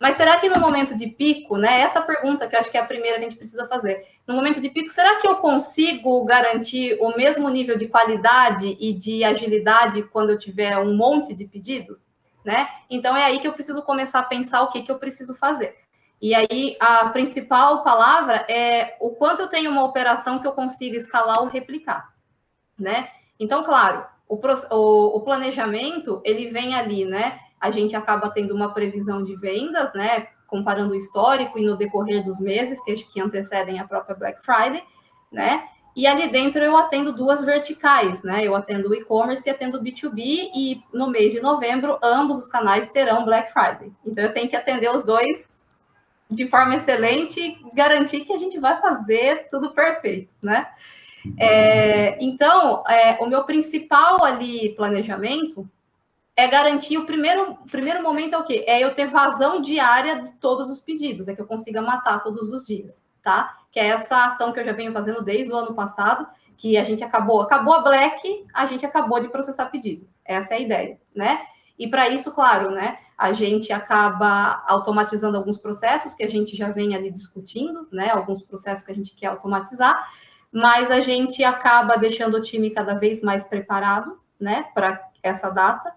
Mas 0.00 0.16
será 0.16 0.36
que 0.36 0.48
no 0.48 0.60
momento 0.60 0.94
de 0.94 1.06
pico, 1.06 1.56
né? 1.56 1.80
Essa 1.80 2.02
pergunta 2.02 2.46
que 2.46 2.54
acho 2.54 2.70
que 2.70 2.76
é 2.76 2.80
a 2.80 2.86
primeira 2.86 3.16
que 3.18 3.24
a 3.24 3.28
gente 3.28 3.38
precisa 3.38 3.66
fazer. 3.66 4.06
No 4.26 4.34
momento 4.34 4.60
de 4.60 4.68
pico, 4.68 4.90
será 4.90 5.16
que 5.16 5.26
eu 5.26 5.36
consigo 5.36 6.22
garantir 6.24 6.98
o 7.00 7.16
mesmo 7.16 7.48
nível 7.48 7.78
de 7.78 7.88
qualidade 7.88 8.76
e 8.78 8.92
de 8.92 9.24
agilidade 9.24 10.02
quando 10.02 10.30
eu 10.30 10.38
tiver 10.38 10.76
um 10.78 10.94
monte 10.94 11.32
de 11.32 11.46
pedidos? 11.46 12.06
Né? 12.44 12.68
Então 12.90 13.16
é 13.16 13.24
aí 13.24 13.40
que 13.40 13.48
eu 13.48 13.54
preciso 13.54 13.82
começar 13.82 14.20
a 14.20 14.24
pensar 14.24 14.62
o 14.62 14.68
que, 14.68 14.82
que 14.82 14.90
eu 14.90 14.98
preciso 14.98 15.34
fazer. 15.34 15.76
E 16.20 16.34
aí 16.34 16.76
a 16.78 17.08
principal 17.08 17.82
palavra 17.82 18.44
é 18.48 18.96
o 19.00 19.10
quanto 19.10 19.42
eu 19.42 19.48
tenho 19.48 19.70
uma 19.70 19.84
operação 19.84 20.38
que 20.38 20.46
eu 20.46 20.52
consiga 20.52 20.96
escalar 20.96 21.40
ou 21.40 21.48
replicar, 21.48 22.14
né? 22.78 23.10
Então, 23.38 23.64
claro, 23.64 24.06
o, 24.28 24.38
o, 24.70 25.16
o 25.16 25.20
planejamento 25.20 26.20
ele 26.24 26.48
vem 26.48 26.74
ali, 26.74 27.04
né? 27.04 27.40
A 27.60 27.70
gente 27.70 27.96
acaba 27.96 28.30
tendo 28.30 28.54
uma 28.54 28.72
previsão 28.72 29.22
de 29.22 29.36
vendas, 29.36 29.92
né? 29.94 30.28
Comparando 30.46 30.92
o 30.92 30.96
histórico 30.96 31.58
e 31.58 31.64
no 31.64 31.76
decorrer 31.76 32.24
dos 32.24 32.40
meses 32.40 32.82
que, 32.84 32.94
que 32.94 33.20
antecedem 33.20 33.78
a 33.78 33.86
própria 33.86 34.16
Black 34.16 34.44
Friday, 34.44 34.82
né? 35.30 35.64
E 35.96 36.06
ali 36.06 36.28
dentro 36.28 36.62
eu 36.62 36.76
atendo 36.76 37.10
duas 37.12 37.42
verticais, 37.42 38.22
né? 38.22 38.44
Eu 38.44 38.54
atendo 38.54 38.90
o 38.90 38.94
e-commerce 38.94 39.48
e 39.48 39.50
atendo 39.50 39.78
o 39.78 39.82
B2B, 39.82 40.50
e 40.54 40.82
no 40.92 41.08
mês 41.08 41.32
de 41.32 41.40
novembro, 41.40 41.98
ambos 42.02 42.38
os 42.38 42.46
canais 42.46 42.86
terão 42.90 43.24
Black 43.24 43.50
Friday. 43.50 43.90
Então 44.04 44.22
eu 44.22 44.32
tenho 44.32 44.48
que 44.48 44.56
atender 44.56 44.94
os 44.94 45.02
dois 45.02 45.56
de 46.30 46.46
forma 46.48 46.76
excelente 46.76 47.40
e 47.40 47.74
garantir 47.74 48.24
que 48.24 48.32
a 48.32 48.38
gente 48.38 48.58
vai 48.58 48.78
fazer 48.80 49.48
tudo 49.48 49.70
perfeito, 49.70 50.34
né? 50.42 50.66
É, 51.38 52.22
então, 52.22 52.84
é, 52.88 53.16
o 53.20 53.26
meu 53.26 53.44
principal 53.44 54.22
ali 54.22 54.74
planejamento 54.76 55.68
é 56.36 56.46
garantir 56.46 56.98
o 56.98 57.06
primeiro, 57.06 57.52
o 57.52 57.66
primeiro 57.66 58.02
momento 58.02 58.34
é 58.34 58.38
o 58.38 58.44
quê? 58.44 58.62
É 58.66 58.78
eu 58.78 58.94
ter 58.94 59.06
vazão 59.06 59.62
diária 59.62 60.22
de 60.22 60.34
todos 60.34 60.70
os 60.70 60.78
pedidos, 60.78 61.26
é 61.26 61.34
que 61.34 61.40
eu 61.40 61.46
consiga 61.46 61.80
matar 61.80 62.22
todos 62.22 62.50
os 62.50 62.66
dias, 62.66 63.02
tá? 63.22 63.56
Que 63.72 63.80
é 63.80 63.86
essa 63.86 64.26
ação 64.26 64.52
que 64.52 64.60
eu 64.60 64.64
já 64.64 64.72
venho 64.72 64.92
fazendo 64.92 65.24
desde 65.24 65.50
o 65.50 65.56
ano 65.56 65.74
passado, 65.74 66.26
que 66.56 66.76
a 66.76 66.84
gente 66.84 67.02
acabou, 67.02 67.40
acabou 67.40 67.74
a 67.74 67.80
Black, 67.80 68.46
a 68.52 68.66
gente 68.66 68.84
acabou 68.84 69.18
de 69.18 69.28
processar 69.28 69.66
pedido. 69.66 70.06
Essa 70.24 70.54
é 70.54 70.56
a 70.58 70.60
ideia, 70.60 70.98
né? 71.14 71.40
E 71.78 71.86
para 71.88 72.08
isso, 72.08 72.30
claro, 72.32 72.70
né, 72.70 72.98
a 73.16 73.32
gente 73.32 73.72
acaba 73.72 74.62
automatizando 74.66 75.36
alguns 75.36 75.58
processos 75.58 76.14
que 76.14 76.24
a 76.24 76.28
gente 76.28 76.56
já 76.56 76.70
vem 76.70 76.94
ali 76.94 77.10
discutindo, 77.10 77.86
né, 77.92 78.10
alguns 78.10 78.42
processos 78.42 78.84
que 78.84 78.92
a 78.92 78.94
gente 78.94 79.14
quer 79.14 79.26
automatizar, 79.26 80.02
mas 80.50 80.90
a 80.90 81.00
gente 81.00 81.44
acaba 81.44 81.96
deixando 81.96 82.38
o 82.38 82.40
time 82.40 82.70
cada 82.70 82.94
vez 82.94 83.20
mais 83.22 83.44
preparado, 83.44 84.18
né, 84.40 84.66
para 84.74 85.06
essa 85.22 85.50
data. 85.50 85.94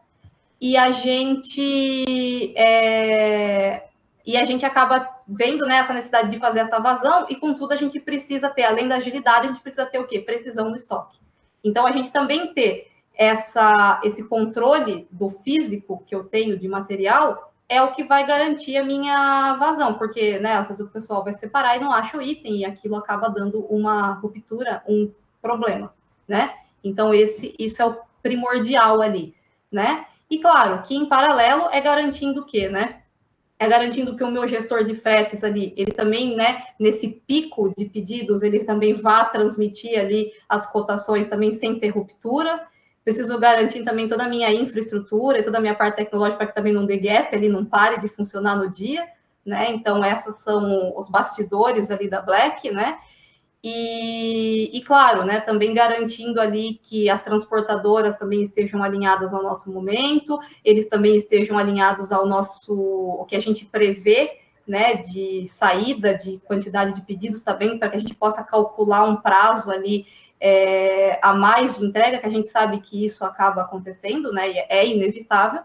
E 0.62 0.76
a 0.76 0.92
gente 0.92 2.54
é, 2.58 3.88
e 4.26 4.38
a 4.38 4.44
gente 4.44 4.66
acaba 4.66 5.10
vendo 5.28 5.66
né, 5.66 5.78
essa 5.78 5.94
necessidade 5.94 6.30
de 6.30 6.38
fazer 6.38 6.60
essa 6.60 6.80
vazão, 6.80 7.26
e 7.30 7.36
contudo 7.36 7.74
a 7.74 7.78
gente 7.78 8.00
precisa 8.00 8.50
ter, 8.50 8.64
além 8.64 8.88
da 8.88 8.98
agilidade, 8.98 9.48
a 9.48 9.52
gente 9.52 9.62
precisa 9.62 9.86
ter 9.86 10.00
o 10.00 10.08
quê? 10.08 10.20
Precisão 10.20 10.70
no 10.70 10.76
estoque. 10.76 11.18
Então 11.64 11.86
a 11.86 11.92
gente 11.92 12.12
também 12.12 12.54
ter 12.54 12.92
essa, 13.16 14.00
esse 14.04 14.24
controle 14.28 15.08
do 15.12 15.30
físico 15.30 16.04
que 16.06 16.14
eu 16.14 16.24
tenho 16.24 16.58
de 16.58 16.68
material 16.68 17.52
é 17.68 17.82
o 17.82 17.92
que 17.92 18.04
vai 18.04 18.26
garantir 18.26 18.78
a 18.78 18.84
minha 18.84 19.54
vazão, 19.56 19.94
porque, 19.94 20.40
né, 20.40 20.54
às 20.54 20.68
vezes 20.68 20.82
o 20.82 20.90
pessoal 20.90 21.24
vai 21.24 21.34
separar 21.34 21.78
e 21.78 21.80
não 21.80 21.92
acha 21.92 22.18
o 22.18 22.22
item, 22.22 22.58
e 22.58 22.66
aquilo 22.66 22.96
acaba 22.96 23.30
dando 23.30 23.60
uma 23.66 24.14
ruptura, 24.14 24.82
um 24.88 25.12
problema, 25.42 25.94
né? 26.28 26.56
Então, 26.84 27.14
esse, 27.14 27.56
isso 27.60 27.82
é 27.82 27.86
o 27.86 27.98
primordial 28.24 29.02
ali, 29.02 29.36
né? 29.72 30.06
E 30.30 30.38
claro, 30.38 30.84
que 30.84 30.96
em 30.96 31.08
paralelo 31.08 31.70
é 31.72 31.82
garantindo 31.82 32.42
o 32.42 32.46
quê, 32.46 32.70
né? 32.70 33.02
É 33.58 33.68
garantindo 33.68 34.16
que 34.16 34.24
o 34.24 34.32
meu 34.32 34.48
gestor 34.48 34.84
de 34.86 34.96
fretes 34.96 35.44
ali, 35.44 35.74
ele 35.76 35.92
também, 35.92 36.36
né, 36.36 36.64
nesse 36.80 37.10
pico 37.28 37.74
de 37.78 37.86
pedidos, 37.86 38.42
ele 38.42 38.64
também 38.64 38.94
vá 38.94 39.26
transmitir 39.26 40.00
ali 40.00 40.32
as 40.48 40.72
cotações 40.72 41.28
também 41.28 41.52
sem 41.54 41.78
ter 41.78 41.90
ruptura, 41.90 42.66
preciso 43.04 43.38
garantir 43.38 43.84
também 43.84 44.08
toda 44.08 44.24
a 44.24 44.30
minha 44.30 44.50
infraestrutura 44.54 45.40
e 45.40 45.44
toda 45.44 45.58
a 45.58 45.62
minha 45.62 45.76
parte 45.76 45.98
tecnológica 45.98 46.38
para 46.38 46.48
que 46.48 46.56
também 46.56 46.72
não 46.72 46.86
dê 46.86 46.98
gap, 46.98 47.36
ele 47.36 47.50
não 47.50 47.66
pare 47.66 48.00
de 48.00 48.08
funcionar 48.08 48.56
no 48.56 48.70
dia, 48.70 49.06
né? 49.46 49.72
Então, 49.72 50.04
essas 50.04 50.38
são 50.38 50.96
os 50.96 51.10
bastidores 51.10 51.90
ali 51.90 52.10
da 52.10 52.22
Black, 52.22 52.72
né? 52.72 52.98
E, 53.62 54.70
e, 54.78 54.82
claro, 54.82 55.26
né, 55.26 55.42
também 55.42 55.74
garantindo 55.74 56.40
ali 56.40 56.80
que 56.82 57.10
as 57.10 57.24
transportadoras 57.26 58.16
também 58.16 58.42
estejam 58.42 58.82
alinhadas 58.82 59.34
ao 59.34 59.44
nosso 59.44 59.70
momento, 59.70 60.40
eles 60.64 60.88
também 60.88 61.18
estejam 61.18 61.58
alinhados 61.58 62.10
ao 62.12 62.26
nosso, 62.26 62.74
o 62.74 63.26
que 63.26 63.36
a 63.36 63.42
gente 63.42 63.66
prevê, 63.66 64.40
né, 64.66 64.96
de 64.96 65.46
saída 65.48 66.18
de 66.18 66.38
quantidade 66.46 66.94
de 66.94 67.02
pedidos 67.02 67.44
também, 67.44 67.78
para 67.78 67.90
que 67.90 67.98
a 67.98 68.00
gente 68.00 68.16
possa 68.16 68.44
calcular 68.44 69.04
um 69.04 69.18
prazo 69.18 69.72
ali 69.72 70.06
é, 70.40 71.20
a 71.22 71.34
mais 71.34 71.78
de 71.78 71.86
entrega, 71.86 72.20
que 72.20 72.28
a 72.28 72.32
gente 72.32 72.48
sabe 72.48 72.80
que 72.80 73.04
isso 73.04 73.26
acaba 73.26 73.64
acontecendo, 73.64 74.32
né, 74.32 74.52
é 74.70 74.88
inevitável. 74.88 75.64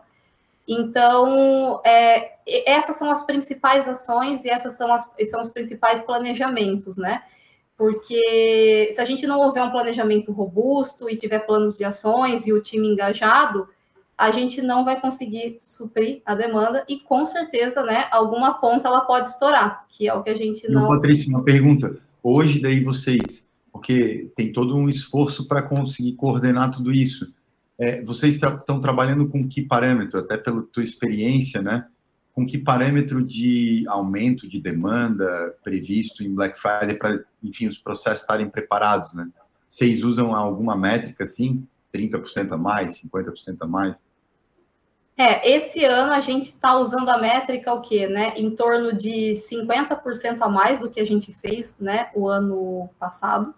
Então, 0.66 1.80
é, 1.84 2.32
essas 2.66 2.96
são 2.96 3.08
as 3.10 3.22
principais 3.22 3.86
ações 3.86 4.44
e 4.44 4.50
essas 4.50 4.72
são, 4.72 4.92
as, 4.92 5.08
são 5.30 5.40
os 5.40 5.50
principais 5.50 6.02
planejamentos, 6.02 6.96
né? 6.96 7.22
Porque 7.76 8.90
se 8.93 9.00
a 9.00 9.04
gente 9.04 9.26
não 9.26 9.40
houver 9.40 9.62
um 9.62 9.71
planejamento 9.71 10.33
robusto 10.33 11.11
e 11.11 11.16
tiver 11.16 11.40
planos 11.40 11.76
de 11.76 11.85
ações 11.85 12.47
e 12.47 12.52
o 12.52 12.62
time 12.62 12.88
engajado, 12.88 13.69
a 14.16 14.31
gente 14.31 14.62
não 14.62 14.85
vai 14.85 15.00
conseguir 15.00 15.57
suprir 15.59 16.23
a 16.25 16.35
demanda 16.35 16.85
e 16.88 16.99
com 17.00 17.26
certeza, 17.26 17.83
né, 17.83 18.07
alguma 18.11 18.54
ponta 18.54 18.88
ela 18.88 19.00
pode 19.00 19.28
estourar, 19.28 19.87
que 19.88 20.09
é 20.09 20.14
o 20.14 20.23
que 20.23 20.31
a 20.31 20.37
gente 20.37 20.71
não. 20.71 20.88
Patrícia, 20.88 21.28
uma 21.28 21.43
pergunta. 21.43 21.99
Hoje 22.23 22.61
daí 22.61 22.83
vocês, 22.83 23.45
porque 23.73 24.31
tem 24.37 24.52
todo 24.52 24.76
um 24.76 24.88
esforço 24.88 25.49
para 25.49 25.62
conseguir 25.62 26.12
coordenar 26.12 26.71
tudo 26.71 26.93
isso. 26.93 27.33
É, 27.76 28.02
vocês 28.02 28.37
estão 28.37 28.81
trabalhando 28.81 29.28
com 29.28 29.49
que 29.49 29.62
parâmetro, 29.62 30.21
até 30.21 30.37
pela 30.37 30.62
tua 30.62 30.85
experiência, 30.85 31.61
né? 31.61 31.85
Com 32.35 32.45
que 32.45 32.59
parâmetro 32.59 33.25
de 33.25 33.85
aumento 33.88 34.49
de 34.49 34.61
demanda 34.61 35.55
previsto 35.62 36.25
em 36.25 36.35
Black 36.35 36.59
Friday 36.59 36.99
para, 36.99 37.25
enfim, 37.43 37.69
os 37.69 37.79
processos 37.79 38.23
estarem 38.23 38.50
preparados, 38.50 39.14
né? 39.14 39.29
Vocês 39.69 40.03
usam 40.03 40.35
alguma 40.35 40.76
métrica 40.76 41.25
assim? 41.25 41.67
30% 41.95 42.53
a 42.53 42.57
mais, 42.57 43.00
50% 43.00 43.59
a 43.61 43.67
mais? 43.67 44.05
É, 45.17 45.49
esse 45.49 45.85
ano 45.85 46.12
a 46.12 46.21
gente 46.21 46.47
está 46.47 46.76
usando 46.76 47.09
a 47.09 47.19
métrica 47.19 47.73
o 47.73 47.81
quê, 47.81 48.09
né? 48.09 48.35
Em 48.37 48.50
torno 48.50 48.93
de 48.93 49.35
50% 49.35 50.38
a 50.41 50.49
mais 50.49 50.81
do 50.81 50.91
que 50.91 50.99
a 50.99 51.07
gente 51.07 51.33
fez, 51.35 51.79
né, 51.79 52.11
o 52.17 52.29
ano 52.29 52.91
passado, 52.99 53.55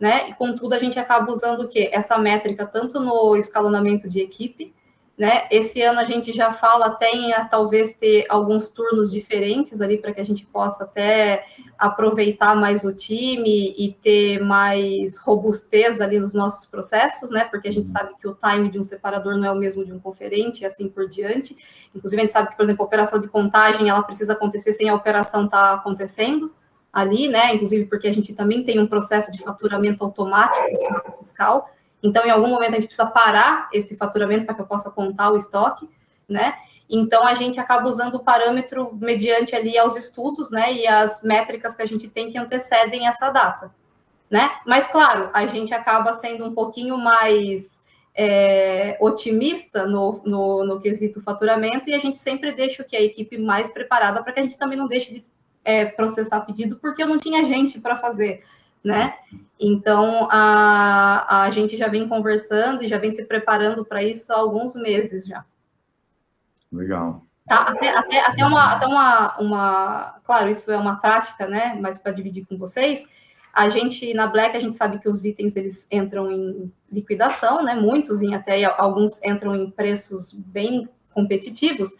né? 0.00 0.30
E 0.30 0.34
contudo 0.34 0.74
a 0.74 0.80
gente 0.80 0.98
acaba 0.98 1.30
usando 1.30 1.60
o 1.60 1.68
quê? 1.68 1.90
Essa 1.92 2.18
métrica 2.18 2.66
tanto 2.66 2.98
no 2.98 3.36
escalonamento 3.36 4.08
de 4.08 4.20
equipe, 4.20 4.74
né? 5.20 5.46
Esse 5.50 5.82
ano 5.82 6.00
a 6.00 6.04
gente 6.04 6.32
já 6.32 6.54
fala 6.54 6.86
até 6.86 7.12
em 7.12 7.30
talvez 7.50 7.92
ter 7.92 8.24
alguns 8.26 8.70
turnos 8.70 9.12
diferentes 9.12 9.82
ali 9.82 9.98
para 9.98 10.14
que 10.14 10.20
a 10.22 10.24
gente 10.24 10.46
possa 10.46 10.84
até 10.84 11.44
aproveitar 11.78 12.56
mais 12.56 12.84
o 12.84 12.94
time 12.94 13.74
e 13.76 13.92
ter 14.02 14.42
mais 14.42 15.18
robustez 15.18 16.00
ali 16.00 16.18
nos 16.18 16.32
nossos 16.32 16.64
processos, 16.64 17.30
né? 17.30 17.44
Porque 17.44 17.68
a 17.68 17.70
gente 17.70 17.86
sabe 17.86 18.14
que 18.18 18.26
o 18.26 18.34
time 18.34 18.70
de 18.70 18.78
um 18.78 18.82
separador 18.82 19.36
não 19.36 19.46
é 19.46 19.52
o 19.52 19.56
mesmo 19.56 19.84
de 19.84 19.92
um 19.92 20.00
conferente 20.00 20.62
e 20.62 20.64
assim 20.64 20.88
por 20.88 21.06
diante. 21.06 21.54
Inclusive 21.94 22.22
a 22.22 22.24
gente 22.24 22.32
sabe 22.32 22.48
que, 22.48 22.56
por 22.56 22.62
exemplo, 22.62 22.82
a 22.82 22.86
operação 22.86 23.20
de 23.20 23.28
contagem 23.28 23.90
ela 23.90 24.02
precisa 24.02 24.32
acontecer 24.32 24.72
sem 24.72 24.88
a 24.88 24.94
operação 24.94 25.44
estar 25.44 25.62
tá 25.62 25.74
acontecendo 25.74 26.50
ali, 26.90 27.28
né? 27.28 27.54
Inclusive 27.54 27.84
porque 27.84 28.08
a 28.08 28.14
gente 28.14 28.32
também 28.32 28.64
tem 28.64 28.80
um 28.80 28.86
processo 28.86 29.30
de 29.30 29.42
faturamento 29.42 30.02
automático 30.02 30.64
fiscal. 31.18 31.68
Então, 32.02 32.24
em 32.24 32.30
algum 32.30 32.48
momento, 32.48 32.72
a 32.72 32.76
gente 32.76 32.86
precisa 32.86 33.06
parar 33.06 33.68
esse 33.72 33.96
faturamento 33.96 34.46
para 34.46 34.54
que 34.54 34.60
eu 34.60 34.66
possa 34.66 34.90
contar 34.90 35.30
o 35.30 35.36
estoque, 35.36 35.88
né? 36.28 36.54
Então, 36.88 37.26
a 37.26 37.34
gente 37.34 37.60
acaba 37.60 37.88
usando 37.88 38.16
o 38.16 38.20
parâmetro 38.20 38.90
mediante 38.94 39.54
ali 39.54 39.78
aos 39.78 39.96
estudos, 39.96 40.50
né? 40.50 40.72
E 40.72 40.86
as 40.86 41.22
métricas 41.22 41.76
que 41.76 41.82
a 41.82 41.86
gente 41.86 42.08
tem 42.08 42.30
que 42.30 42.38
antecedem 42.38 43.06
essa 43.06 43.30
data, 43.30 43.70
né? 44.30 44.50
Mas, 44.66 44.88
claro, 44.88 45.30
a 45.32 45.46
gente 45.46 45.72
acaba 45.72 46.14
sendo 46.14 46.44
um 46.44 46.54
pouquinho 46.54 46.96
mais 46.96 47.80
é, 48.14 48.96
otimista 49.00 49.86
no, 49.86 50.20
no, 50.24 50.64
no, 50.64 50.80
quesito 50.80 51.22
faturamento 51.22 51.88
e 51.88 51.94
a 51.94 51.98
gente 51.98 52.18
sempre 52.18 52.50
deixa 52.50 52.82
o 52.82 52.84
que 52.84 52.96
a 52.96 53.00
equipe 53.00 53.38
mais 53.38 53.70
preparada 53.70 54.22
para 54.22 54.32
que 54.32 54.40
a 54.40 54.42
gente 54.42 54.58
também 54.58 54.76
não 54.76 54.88
deixe 54.88 55.14
de 55.14 55.24
é, 55.64 55.84
processar 55.84 56.40
pedido, 56.40 56.76
porque 56.76 57.02
eu 57.02 57.06
não 57.06 57.18
tinha 57.18 57.44
gente 57.46 57.78
para 57.78 57.98
fazer 57.98 58.42
né? 58.84 59.14
Então, 59.58 60.28
a, 60.30 61.42
a 61.42 61.50
gente 61.50 61.76
já 61.76 61.88
vem 61.88 62.08
conversando 62.08 62.82
e 62.82 62.88
já 62.88 62.98
vem 62.98 63.10
se 63.10 63.24
preparando 63.24 63.84
para 63.84 64.02
isso 64.02 64.32
há 64.32 64.36
alguns 64.36 64.74
meses 64.74 65.26
já. 65.26 65.44
Legal. 66.72 67.22
Tá, 67.46 67.62
até, 67.62 67.90
até, 67.90 68.20
até, 68.20 68.46
uma, 68.46 68.72
até 68.74 68.86
uma, 68.86 69.38
uma. 69.38 70.20
Claro, 70.24 70.48
isso 70.48 70.70
é 70.70 70.76
uma 70.76 70.96
prática, 70.96 71.46
né? 71.46 71.76
Mas 71.80 71.98
para 71.98 72.12
dividir 72.12 72.46
com 72.46 72.56
vocês, 72.56 73.04
a 73.52 73.68
gente, 73.68 74.14
na 74.14 74.26
Black, 74.26 74.56
a 74.56 74.60
gente 74.60 74.76
sabe 74.76 74.98
que 74.98 75.08
os 75.08 75.24
itens 75.24 75.56
eles 75.56 75.86
entram 75.90 76.30
em 76.30 76.72
liquidação, 76.90 77.62
né? 77.62 77.74
Muitos, 77.74 78.22
em 78.22 78.34
até 78.34 78.64
alguns 78.64 79.20
entram 79.22 79.56
em 79.56 79.70
preços 79.70 80.32
bem 80.32 80.88
competitivos. 81.12 81.90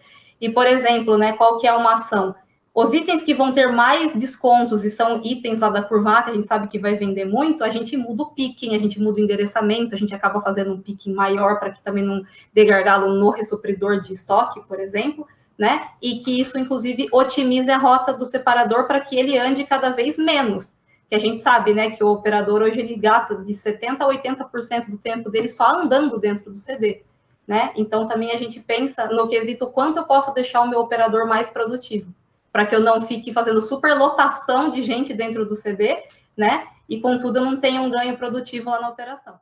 E, 0.41 0.49
por 0.49 0.67
exemplo, 0.67 1.19
né, 1.19 1.33
qual 1.33 1.59
que 1.59 1.67
é 1.67 1.73
uma 1.73 1.95
ação? 1.95 2.35
Os 2.81 2.95
itens 2.95 3.23
que 3.23 3.35
vão 3.35 3.53
ter 3.53 3.71
mais 3.71 4.15
descontos 4.15 4.87
e 4.87 4.91
são 4.91 5.21
itens 5.23 5.61
lá 5.61 5.69
da 5.69 5.83
curva 5.83 6.23
que 6.23 6.31
a 6.31 6.35
gente 6.35 6.47
sabe 6.47 6.67
que 6.67 6.79
vai 6.79 6.95
vender 6.95 7.27
muito, 7.27 7.63
a 7.63 7.69
gente 7.69 7.95
muda 7.95 8.23
o 8.23 8.31
picking, 8.31 8.75
a 8.75 8.79
gente 8.79 8.99
muda 8.99 9.21
o 9.21 9.23
endereçamento, 9.23 9.95
a 9.95 9.99
gente 9.99 10.15
acaba 10.15 10.41
fazendo 10.41 10.73
um 10.73 10.81
picking 10.81 11.13
maior 11.13 11.59
para 11.59 11.73
que 11.73 11.83
também 11.83 12.03
não 12.03 12.25
dê 12.55 12.65
gargalo 12.65 13.13
no 13.13 13.29
ressupridor 13.29 14.01
de 14.01 14.15
estoque, 14.15 14.63
por 14.67 14.81
exemplo, 14.81 15.29
né? 15.59 15.89
E 16.01 16.21
que 16.21 16.41
isso, 16.41 16.59
inclusive, 16.59 17.07
otimize 17.13 17.71
a 17.71 17.77
rota 17.77 18.15
do 18.15 18.25
separador 18.25 18.87
para 18.87 19.01
que 19.01 19.15
ele 19.15 19.37
ande 19.37 19.63
cada 19.65 19.91
vez 19.91 20.17
menos. 20.17 20.75
Que 21.11 21.17
a 21.17 21.19
gente 21.19 21.39
sabe, 21.43 21.75
né, 21.75 21.91
que 21.91 22.03
o 22.03 22.09
operador 22.09 22.63
hoje 22.63 22.81
ele 22.81 22.97
gasta 22.97 23.37
de 23.37 23.53
70% 23.53 24.01
a 24.01 24.09
80% 24.09 24.89
do 24.89 24.97
tempo 24.97 25.29
dele 25.29 25.51
só 25.51 25.83
andando 25.83 26.19
dentro 26.19 26.51
do 26.51 26.57
CD. 26.57 27.03
Né? 27.47 27.73
Então, 27.77 28.09
também 28.09 28.33
a 28.33 28.39
gente 28.39 28.59
pensa 28.59 29.05
no 29.09 29.29
quesito 29.29 29.67
quanto 29.67 29.99
eu 29.99 30.05
posso 30.05 30.33
deixar 30.33 30.63
o 30.63 30.69
meu 30.69 30.81
operador 30.81 31.27
mais 31.27 31.47
produtivo 31.47 32.11
para 32.53 32.67
que 32.67 32.75
eu 32.75 32.81
não 32.81 33.03
fique 33.03 33.33
fazendo 33.33 33.61
superlotação 33.61 34.71
de 34.71 34.83
gente 34.83 35.15
dentro 35.15 35.47
do 35.47 35.55
CD, 35.55 35.97
né? 36.37 36.67
E 36.89 37.01
contudo 37.01 37.39
eu 37.39 37.45
não 37.45 37.61
tenha 37.61 37.81
um 37.81 37.91
ganho 37.91 38.17
produtivo 38.17 38.71
lá 38.71 38.81
na 38.81 38.89
operação. 38.89 39.39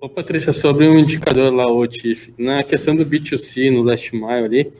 Ô, 0.00 0.08
Patrícia, 0.08 0.52
sobre 0.52 0.88
um 0.88 0.96
indicador 0.96 1.52
lá, 1.52 1.70
o 1.70 1.86
TIF, 1.86 2.34
na 2.36 2.64
questão 2.64 2.96
do 2.96 3.06
B2C, 3.06 3.72
no 3.72 3.82
last 3.82 4.12
mile 4.12 4.44
ali, 4.44 4.72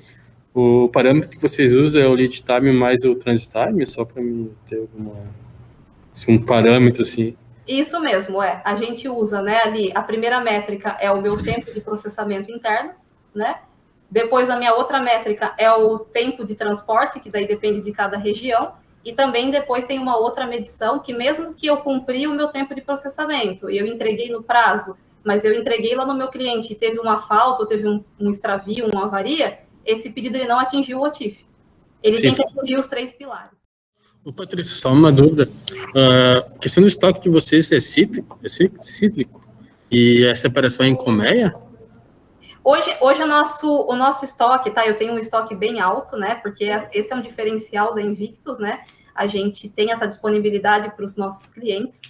o 0.52 0.88
parâmetro 0.88 1.30
que 1.30 1.38
vocês 1.38 1.74
usam 1.74 2.02
é 2.02 2.08
o 2.08 2.14
lead 2.14 2.42
time 2.42 2.72
mais 2.72 3.04
o 3.04 3.14
transit 3.14 3.52
time, 3.52 3.86
só 3.86 4.04
para 4.04 4.22
mim 4.22 4.50
ter 4.68 4.78
alguma, 4.78 5.14
assim, 6.12 6.32
um 6.32 6.42
parâmetro 6.42 7.02
assim? 7.02 7.36
Isso 7.68 8.00
mesmo, 8.00 8.42
é. 8.42 8.62
A 8.64 8.74
gente 8.76 9.08
usa, 9.08 9.42
né, 9.42 9.60
ali, 9.62 9.92
a 9.94 10.02
primeira 10.02 10.40
métrica 10.40 10.96
é 11.00 11.10
o 11.10 11.20
meu 11.20 11.36
tempo 11.40 11.72
de 11.72 11.80
processamento 11.80 12.50
interno, 12.50 12.92
né? 13.34 13.60
Depois, 14.10 14.48
a 14.48 14.56
minha 14.56 14.74
outra 14.74 15.00
métrica 15.00 15.54
é 15.58 15.70
o 15.70 15.98
tempo 15.98 16.44
de 16.44 16.54
transporte, 16.54 17.20
que 17.20 17.30
daí 17.30 17.46
depende 17.46 17.80
de 17.80 17.92
cada 17.92 18.16
região. 18.16 18.74
E 19.04 19.12
também 19.12 19.50
depois 19.50 19.84
tem 19.84 19.98
uma 19.98 20.16
outra 20.16 20.46
medição 20.46 20.98
que, 20.98 21.12
mesmo 21.12 21.54
que 21.54 21.66
eu 21.66 21.76
cumpri 21.76 22.26
o 22.26 22.34
meu 22.34 22.48
tempo 22.48 22.74
de 22.74 22.80
processamento 22.80 23.70
e 23.70 23.78
eu 23.78 23.86
entreguei 23.86 24.30
no 24.30 24.42
prazo, 24.42 24.96
mas 25.22 25.44
eu 25.44 25.52
entreguei 25.52 25.94
lá 25.94 26.04
no 26.04 26.14
meu 26.14 26.28
cliente 26.28 26.72
e 26.72 26.76
teve 26.76 26.98
uma 26.98 27.20
falta, 27.20 27.62
ou 27.62 27.68
teve 27.68 27.86
um, 27.86 28.02
um 28.18 28.30
extravio, 28.30 28.88
uma 28.92 29.04
avaria, 29.04 29.60
esse 29.84 30.10
pedido 30.10 30.36
ele 30.36 30.48
não 30.48 30.58
atingiu 30.58 30.98
o 30.98 31.04
OTIF. 31.04 31.46
Ele 32.02 32.16
Sim. 32.16 32.22
tem 32.22 32.34
que 32.34 32.42
atingir 32.42 32.76
os 32.76 32.86
três 32.86 33.12
pilares. 33.12 33.56
Ô, 34.24 34.32
Patrícia, 34.32 34.74
só 34.74 34.92
uma 34.92 35.12
dúvida. 35.12 35.48
Uh, 35.70 36.58
questão 36.58 36.82
do 36.82 36.88
estoque 36.88 37.20
de 37.20 37.28
vocês 37.28 37.70
é 37.70 37.78
cíclico? 37.78 38.38
É 38.42 38.48
cíclico? 38.48 39.40
E 39.88 40.26
a 40.26 40.34
separação 40.34 40.84
é 40.84 40.88
em 40.88 40.96
colmeia? 40.96 41.54
Hoje, 42.68 42.96
hoje 43.00 43.22
o, 43.22 43.28
nosso, 43.28 43.70
o 43.82 43.94
nosso 43.94 44.24
estoque, 44.24 44.72
tá? 44.72 44.84
Eu 44.84 44.96
tenho 44.96 45.12
um 45.12 45.20
estoque 45.20 45.54
bem 45.54 45.78
alto, 45.78 46.16
né? 46.16 46.34
Porque 46.34 46.64
esse 46.64 47.12
é 47.12 47.14
um 47.14 47.20
diferencial 47.20 47.94
da 47.94 48.02
Invictus, 48.02 48.58
né? 48.58 48.84
A 49.14 49.28
gente 49.28 49.68
tem 49.68 49.92
essa 49.92 50.04
disponibilidade 50.04 50.90
para 50.90 51.04
os 51.04 51.14
nossos 51.14 51.48
clientes. 51.48 52.00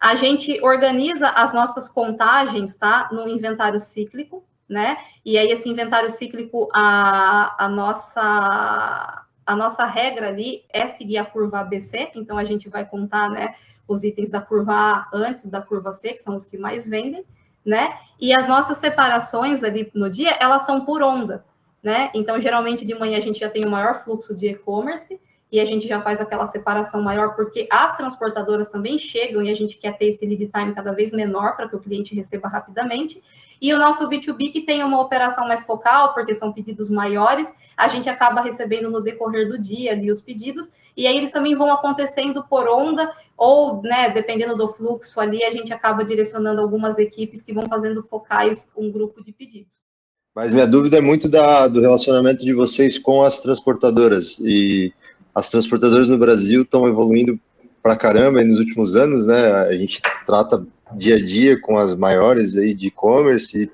A 0.00 0.14
gente 0.14 0.58
organiza 0.64 1.28
as 1.28 1.52
nossas 1.52 1.86
contagens, 1.86 2.74
tá? 2.76 3.10
No 3.12 3.28
inventário 3.28 3.78
cíclico, 3.78 4.42
né? 4.66 4.96
E 5.22 5.36
aí, 5.36 5.48
esse 5.48 5.68
inventário 5.68 6.08
cíclico, 6.08 6.66
a, 6.72 7.54
a 7.62 7.68
nossa 7.68 9.22
a 9.44 9.54
nossa 9.54 9.84
regra 9.84 10.28
ali 10.28 10.64
é 10.70 10.88
seguir 10.88 11.18
a 11.18 11.26
curva 11.26 11.60
ABC, 11.60 12.10
então 12.14 12.38
a 12.38 12.44
gente 12.44 12.70
vai 12.70 12.86
contar, 12.86 13.28
né, 13.28 13.54
os 13.86 14.02
itens 14.02 14.28
da 14.28 14.40
curva 14.40 14.72
A 14.72 15.08
antes 15.12 15.46
da 15.46 15.60
curva 15.60 15.92
C, 15.92 16.14
que 16.14 16.22
são 16.22 16.34
os 16.34 16.46
que 16.46 16.58
mais 16.58 16.88
vendem, 16.88 17.24
né? 17.66 17.98
E 18.18 18.32
as 18.32 18.46
nossas 18.46 18.78
separações 18.78 19.62
ali 19.62 19.90
no 19.92 20.08
dia, 20.08 20.36
elas 20.40 20.64
são 20.64 20.84
por 20.84 21.02
onda, 21.02 21.44
né? 21.82 22.10
Então, 22.14 22.40
geralmente 22.40 22.86
de 22.86 22.94
manhã 22.94 23.18
a 23.18 23.20
gente 23.20 23.40
já 23.40 23.50
tem 23.50 23.64
o 23.66 23.70
maior 23.70 24.02
fluxo 24.04 24.34
de 24.34 24.46
e-commerce, 24.46 25.20
e 25.50 25.60
a 25.60 25.64
gente 25.64 25.86
já 25.86 26.00
faz 26.00 26.20
aquela 26.20 26.46
separação 26.46 27.00
maior, 27.00 27.34
porque 27.34 27.68
as 27.70 27.96
transportadoras 27.96 28.68
também 28.68 28.98
chegam 28.98 29.42
e 29.42 29.50
a 29.50 29.54
gente 29.54 29.76
quer 29.76 29.96
ter 29.96 30.06
esse 30.06 30.26
lead 30.26 30.48
time 30.48 30.74
cada 30.74 30.92
vez 30.92 31.12
menor 31.12 31.54
para 31.54 31.68
que 31.68 31.76
o 31.76 31.80
cliente 31.80 32.14
receba 32.14 32.48
rapidamente. 32.48 33.22
E 33.60 33.72
o 33.72 33.78
nosso 33.78 34.06
B2B, 34.08 34.52
que 34.52 34.60
tem 34.60 34.82
uma 34.82 35.00
operação 35.00 35.46
mais 35.48 35.64
focal, 35.64 36.12
porque 36.12 36.34
são 36.34 36.52
pedidos 36.52 36.90
maiores, 36.90 37.54
a 37.76 37.88
gente 37.88 38.08
acaba 38.08 38.42
recebendo 38.42 38.90
no 38.90 39.00
decorrer 39.00 39.48
do 39.48 39.58
dia 39.58 39.92
ali 39.92 40.10
os 40.10 40.20
pedidos, 40.20 40.70
e 40.96 41.06
aí 41.06 41.16
eles 41.16 41.30
também 41.30 41.54
vão 41.54 41.72
acontecendo 41.72 42.44
por 42.44 42.68
onda, 42.68 43.10
ou, 43.36 43.82
né, 43.82 44.10
dependendo 44.10 44.56
do 44.56 44.68
fluxo 44.68 45.20
ali, 45.20 45.42
a 45.42 45.50
gente 45.50 45.72
acaba 45.72 46.04
direcionando 46.04 46.60
algumas 46.60 46.98
equipes 46.98 47.40
que 47.40 47.52
vão 47.52 47.66
fazendo 47.66 48.02
focais 48.02 48.68
um 48.76 48.90
grupo 48.90 49.24
de 49.24 49.32
pedidos. 49.32 49.86
Mas 50.34 50.52
minha 50.52 50.66
dúvida 50.66 50.98
é 50.98 51.00
muito 51.00 51.30
da, 51.30 51.66
do 51.66 51.80
relacionamento 51.80 52.44
de 52.44 52.52
vocês 52.52 52.98
com 52.98 53.22
as 53.22 53.40
transportadoras. 53.40 54.38
E 54.40 54.92
as 55.36 55.50
transportadoras 55.50 56.08
no 56.08 56.16
Brasil 56.16 56.62
estão 56.62 56.88
evoluindo 56.88 57.38
pra 57.82 57.94
caramba 57.94 58.42
nos 58.42 58.58
últimos 58.58 58.96
anos, 58.96 59.26
né? 59.26 59.52
A 59.52 59.72
gente 59.74 60.00
trata 60.24 60.66
dia 60.96 61.16
a 61.16 61.22
dia 61.22 61.60
com 61.60 61.76
as 61.76 61.94
maiores 61.94 62.56
aí 62.56 62.72
de 62.72 62.86
e-commerce 62.86 63.54
e, 63.54 63.70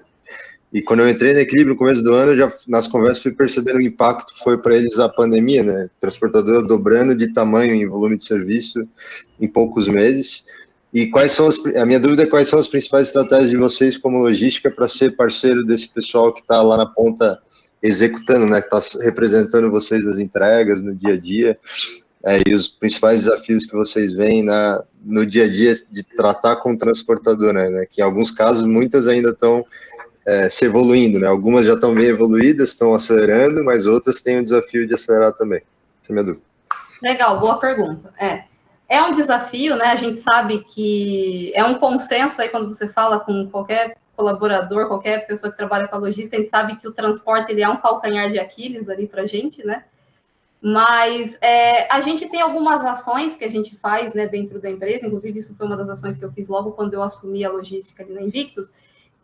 e, 0.76 0.82
quando 0.82 1.00
eu 1.00 1.08
entrei 1.08 1.32
na 1.32 1.40
Equilíbrio 1.40 1.74
no 1.74 1.78
começo 1.78 2.02
do 2.02 2.12
ano, 2.14 2.36
já 2.36 2.52
nas 2.66 2.88
conversas 2.88 3.22
fui 3.22 3.30
percebendo 3.30 3.76
o 3.76 3.82
impacto 3.82 4.32
foi 4.42 4.58
para 4.58 4.76
eles 4.76 4.98
a 4.98 5.08
pandemia, 5.08 5.62
né? 5.62 5.88
Transportadora 6.00 6.66
dobrando 6.66 7.14
de 7.14 7.32
tamanho 7.32 7.76
em 7.76 7.86
volume 7.86 8.16
de 8.16 8.24
serviço 8.24 8.84
em 9.40 9.46
poucos 9.46 9.86
meses. 9.86 10.44
E 10.92 11.06
quais 11.06 11.30
são 11.30 11.46
as, 11.46 11.64
a 11.76 11.86
minha 11.86 12.00
dúvida 12.00 12.24
é 12.24 12.26
quais 12.26 12.48
são 12.48 12.58
as 12.58 12.66
principais 12.66 13.06
estratégias 13.06 13.50
de 13.50 13.56
vocês 13.56 13.96
como 13.96 14.18
logística 14.18 14.68
para 14.68 14.88
ser 14.88 15.14
parceiro 15.14 15.64
desse 15.64 15.88
pessoal 15.88 16.34
que 16.34 16.40
está 16.40 16.60
lá 16.60 16.76
na 16.76 16.86
ponta 16.86 17.40
executando, 17.82 18.46
né, 18.46 18.62
que 18.62 18.74
está 18.74 18.98
representando 19.02 19.70
vocês 19.70 20.06
nas 20.06 20.18
entregas, 20.18 20.82
no 20.82 20.94
dia 20.94 21.14
a 21.14 21.18
dia, 21.18 21.58
é, 22.24 22.40
e 22.46 22.54
os 22.54 22.68
principais 22.68 23.24
desafios 23.24 23.66
que 23.66 23.74
vocês 23.74 24.14
veem 24.14 24.44
na, 24.44 24.82
no 25.04 25.26
dia 25.26 25.44
a 25.44 25.48
dia 25.48 25.74
de 25.90 26.04
tratar 26.04 26.56
com 26.56 26.72
o 26.72 26.78
transportador, 26.78 27.52
né, 27.52 27.68
né 27.68 27.86
que 27.90 28.00
em 28.00 28.04
alguns 28.04 28.30
casos 28.30 28.64
muitas 28.64 29.08
ainda 29.08 29.30
estão 29.30 29.66
é, 30.24 30.48
se 30.48 30.64
evoluindo, 30.64 31.18
né, 31.18 31.26
algumas 31.26 31.66
já 31.66 31.74
estão 31.74 31.92
bem 31.92 32.06
evoluídas, 32.06 32.68
estão 32.68 32.94
acelerando, 32.94 33.64
mas 33.64 33.86
outras 33.86 34.20
têm 34.20 34.38
o 34.38 34.44
desafio 34.44 34.86
de 34.86 34.94
acelerar 34.94 35.32
também. 35.32 35.62
Essa 36.00 36.10
é 36.10 36.12
a 36.12 36.14
minha 36.14 36.24
dúvida. 36.24 36.44
Legal, 37.02 37.40
boa 37.40 37.58
pergunta. 37.58 38.12
É, 38.16 38.44
é 38.88 39.02
um 39.02 39.10
desafio, 39.10 39.74
né? 39.74 39.86
A 39.86 39.96
gente 39.96 40.18
sabe 40.18 40.62
que 40.64 41.50
é 41.54 41.64
um 41.64 41.74
consenso 41.74 42.40
aí 42.40 42.48
quando 42.48 42.72
você 42.72 42.86
fala 42.86 43.18
com 43.18 43.48
qualquer 43.48 43.96
colaborador, 44.16 44.88
qualquer 44.88 45.26
pessoa 45.26 45.50
que 45.50 45.56
trabalha 45.56 45.88
com 45.88 45.96
a 45.96 45.98
logística, 45.98 46.36
a 46.36 46.40
gente 46.40 46.50
sabe 46.50 46.76
que 46.76 46.86
o 46.86 46.92
transporte 46.92 47.50
ele 47.50 47.62
é 47.62 47.68
um 47.68 47.76
calcanhar 47.76 48.30
de 48.30 48.38
Aquiles 48.38 48.88
ali 48.88 49.06
para 49.06 49.22
a 49.22 49.26
gente, 49.26 49.64
né? 49.66 49.84
Mas 50.60 51.36
é, 51.40 51.92
a 51.92 52.00
gente 52.00 52.28
tem 52.28 52.40
algumas 52.40 52.84
ações 52.84 53.34
que 53.34 53.44
a 53.44 53.50
gente 53.50 53.74
faz 53.74 54.14
né, 54.14 54.28
dentro 54.28 54.60
da 54.60 54.70
empresa, 54.70 55.06
inclusive 55.06 55.40
isso 55.40 55.56
foi 55.56 55.66
uma 55.66 55.76
das 55.76 55.88
ações 55.88 56.16
que 56.16 56.24
eu 56.24 56.30
fiz 56.30 56.46
logo 56.46 56.70
quando 56.72 56.94
eu 56.94 57.02
assumi 57.02 57.44
a 57.44 57.50
logística 57.50 58.04
ali 58.04 58.12
na 58.12 58.22
Invictus, 58.22 58.72